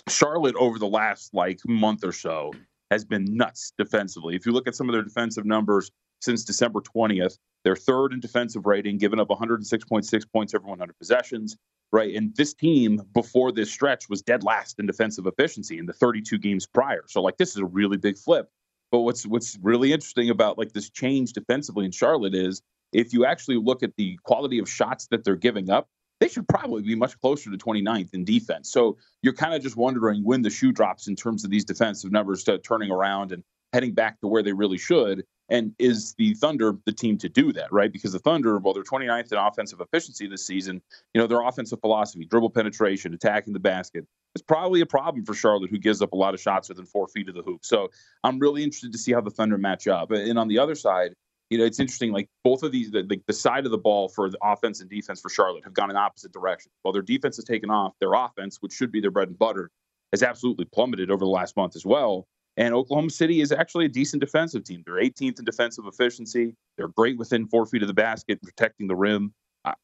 [0.09, 2.53] Charlotte over the last like month or so
[2.91, 4.35] has been nuts defensively.
[4.37, 5.91] If you look at some of their defensive numbers
[6.21, 11.57] since December 20th, they're third in defensive rating, giving up 106.6 points every 100 possessions.
[11.91, 15.95] Right, and this team before this stretch was dead last in defensive efficiency in the
[15.95, 17.05] 32 games prior.
[17.09, 18.51] So like this is a really big flip.
[18.91, 22.61] But what's what's really interesting about like this change defensively in Charlotte is
[22.93, 25.89] if you actually look at the quality of shots that they're giving up,
[26.21, 28.71] they should probably be much closer to 29th in defense.
[28.71, 32.11] So you're kind of just wondering when the shoe drops in terms of these defensive
[32.11, 33.43] numbers turning around and
[33.73, 35.25] heading back to where they really should.
[35.51, 37.91] And is the Thunder the team to do that, right?
[37.91, 40.83] Because the Thunder, well, they're 29th in offensive efficiency this season.
[41.15, 45.35] You know, their offensive philosophy, dribble penetration, attacking the basket, it's probably a problem for
[45.35, 47.65] Charlotte, who gives up a lot of shots within four feet of the hoop.
[47.65, 47.89] So
[48.25, 50.11] I'm really interested to see how the Thunder match up.
[50.11, 51.15] And on the other side,
[51.51, 52.13] you know, it's interesting.
[52.13, 54.91] Like both of these, the, the, the side of the ball for the offense and
[54.91, 56.73] defense for Charlotte have gone in opposite directions.
[56.83, 59.71] While their defense has taken off, their offense, which should be their bread and butter,
[60.13, 62.27] has absolutely plummeted over the last month as well.
[62.59, 64.83] And Oklahoma City is actually a decent defensive team.
[64.85, 66.55] They're 18th in defensive efficiency.
[66.77, 69.33] They're great within four feet of the basket, protecting the rim.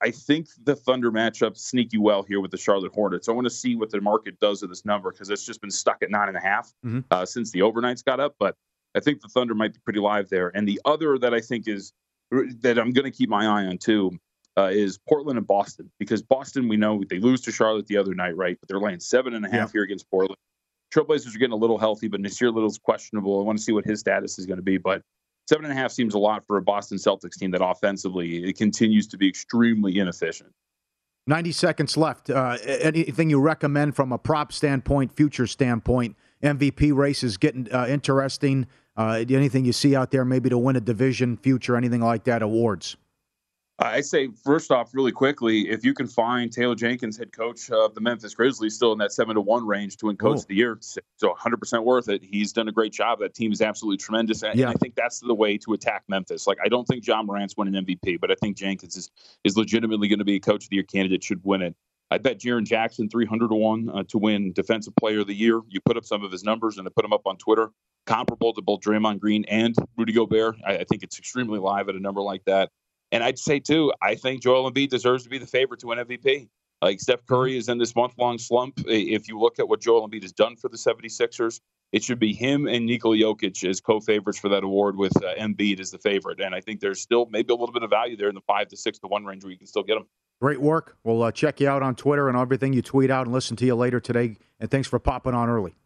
[0.00, 3.28] I, think the Thunder matchup sneaky well here with the Charlotte Hornets.
[3.28, 5.70] I want to see what the market does with this number because it's just been
[5.70, 7.04] stuck at nine and a half, Mhm.
[7.10, 8.34] uh, since the overnights got up.
[8.38, 8.56] But
[8.94, 10.50] I think the Thunder might be pretty live there.
[10.56, 11.92] And the other that I think is
[12.30, 14.12] that I'm going to keep my eye on too
[14.56, 18.14] uh, is Portland and Boston because Boston we know they lose to Charlotte the other
[18.14, 18.56] night, right?
[18.60, 19.72] But they're laying seven and a half Yeah.
[19.72, 20.38] here against Portland.
[20.94, 23.40] Trailblazers are getting a little healthy, but Nassir Little's questionable.
[23.40, 25.02] I want to see what his status is going to be, but
[25.48, 28.56] seven and a half seems a lot for a Boston Celtics team that offensively it
[28.56, 30.52] continues to be extremely inefficient.
[31.26, 32.30] 90 seconds left.
[32.30, 36.16] Uh, anything you recommend from a prop standpoint, future standpoint?
[36.42, 38.66] MVP race is getting uh, interesting.
[38.96, 42.42] Uh, anything you see out there, maybe to win a division, future, anything like that?
[42.42, 42.96] Awards.
[43.78, 47.94] I say first off, really quickly, if you can find Taylor Jenkins, head coach of
[47.94, 50.40] the Memphis Grizzlies, still in that seven to one range to win Coach Cool.
[50.42, 52.22] of the Year, so 100 percent worth it.
[52.22, 53.18] He's done a great job.
[53.18, 54.68] That team is absolutely tremendous, and Yeah.
[54.70, 56.46] I think that's the way to attack Memphis.
[56.46, 59.10] Like I don't think John Morant's winning MVP, but I think Jenkins is
[59.42, 61.24] is legitimately going to be a Coach of the Year candidate.
[61.24, 61.74] Should win it.
[62.12, 65.60] I bet Jaren Jackson 300 to one uh, to win Defensive Player of the Year.
[65.68, 67.70] You put up some of his numbers, and I put them up on Twitter,
[68.06, 70.56] comparable to both Draymond Green and Rudy Gobert.
[70.64, 72.70] I, I think it's extremely live at a number like that.
[73.14, 75.98] And I'd say too, I think Joel Embiid deserves to be the favorite to win
[75.98, 76.48] MVP.
[76.82, 78.80] Like Steph Curry is in this month long slump.
[78.88, 81.60] If you look at what Joel Embiid has done for the 76ers,
[81.92, 85.32] it should be him and Nikola Jokic as co favorites for that award with uh,
[85.38, 86.40] Embiid as the favorite.
[86.40, 88.66] And I think there's still maybe a little bit of value there in the five
[88.70, 90.08] to six to one range where you can still get them.
[90.40, 90.96] Great work.
[91.04, 93.64] We'll uh, check you out on Twitter and everything you tweet out and listen to
[93.64, 94.38] you later today.
[94.58, 95.76] And thanks for popping on early.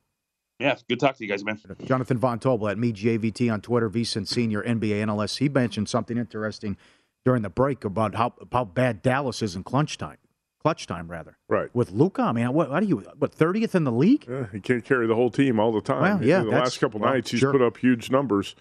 [0.59, 1.61] Yeah, good talk to you guys, man.
[1.85, 5.39] Jonathan Von Tobel at me JVT on Twitter, VSIN Senior NBA analyst.
[5.39, 6.77] He mentioned something interesting
[7.25, 10.19] during the break about how how bad Dallas is in clutch time,
[10.63, 11.39] clutch time rather.
[11.49, 11.69] Right.
[11.75, 12.99] With Luka, I mean, what, what are you?
[13.19, 14.27] What thirtieth in the league?
[14.29, 16.21] Yeah, he can't carry the whole team all the time.
[16.21, 17.53] Well, yeah, the last couple well, nights he's sure.
[17.53, 18.55] put up huge numbers,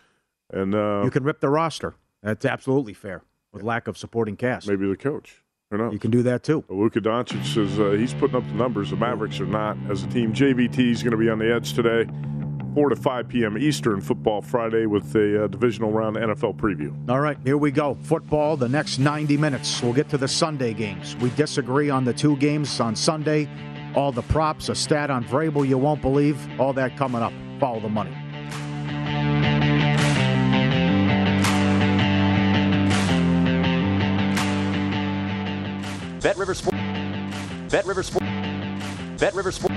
[0.52, 1.96] and uh, You can rip the roster.
[2.24, 3.24] That's absolutely fair.
[3.54, 5.44] With lack of supporting cast, maybe the coach.
[5.72, 6.64] You can do that too.
[6.70, 8.90] Luka Doncic says uh, he's putting up the numbers.
[8.90, 10.32] The Mavericks are not as a team.
[10.34, 12.10] JVT is going to be on the edge today.
[12.78, 13.58] 4 to 5 p.m.
[13.58, 16.94] Eastern Football Friday with a uh, divisional round NFL preview.
[17.10, 17.98] All right, here we go.
[18.04, 19.82] Football, the next 90 minutes.
[19.82, 21.16] We'll get to the Sunday games.
[21.16, 23.50] We disagree on the two games on Sunday.
[23.96, 26.38] All the props, a stat on Vrabel you won't believe.
[26.60, 27.34] All that coming up.
[27.60, 28.12] Follow the money.
[36.22, 36.76] Bet River Sport.
[37.72, 38.24] Bet River Sport.
[39.18, 39.77] Bet River Sport.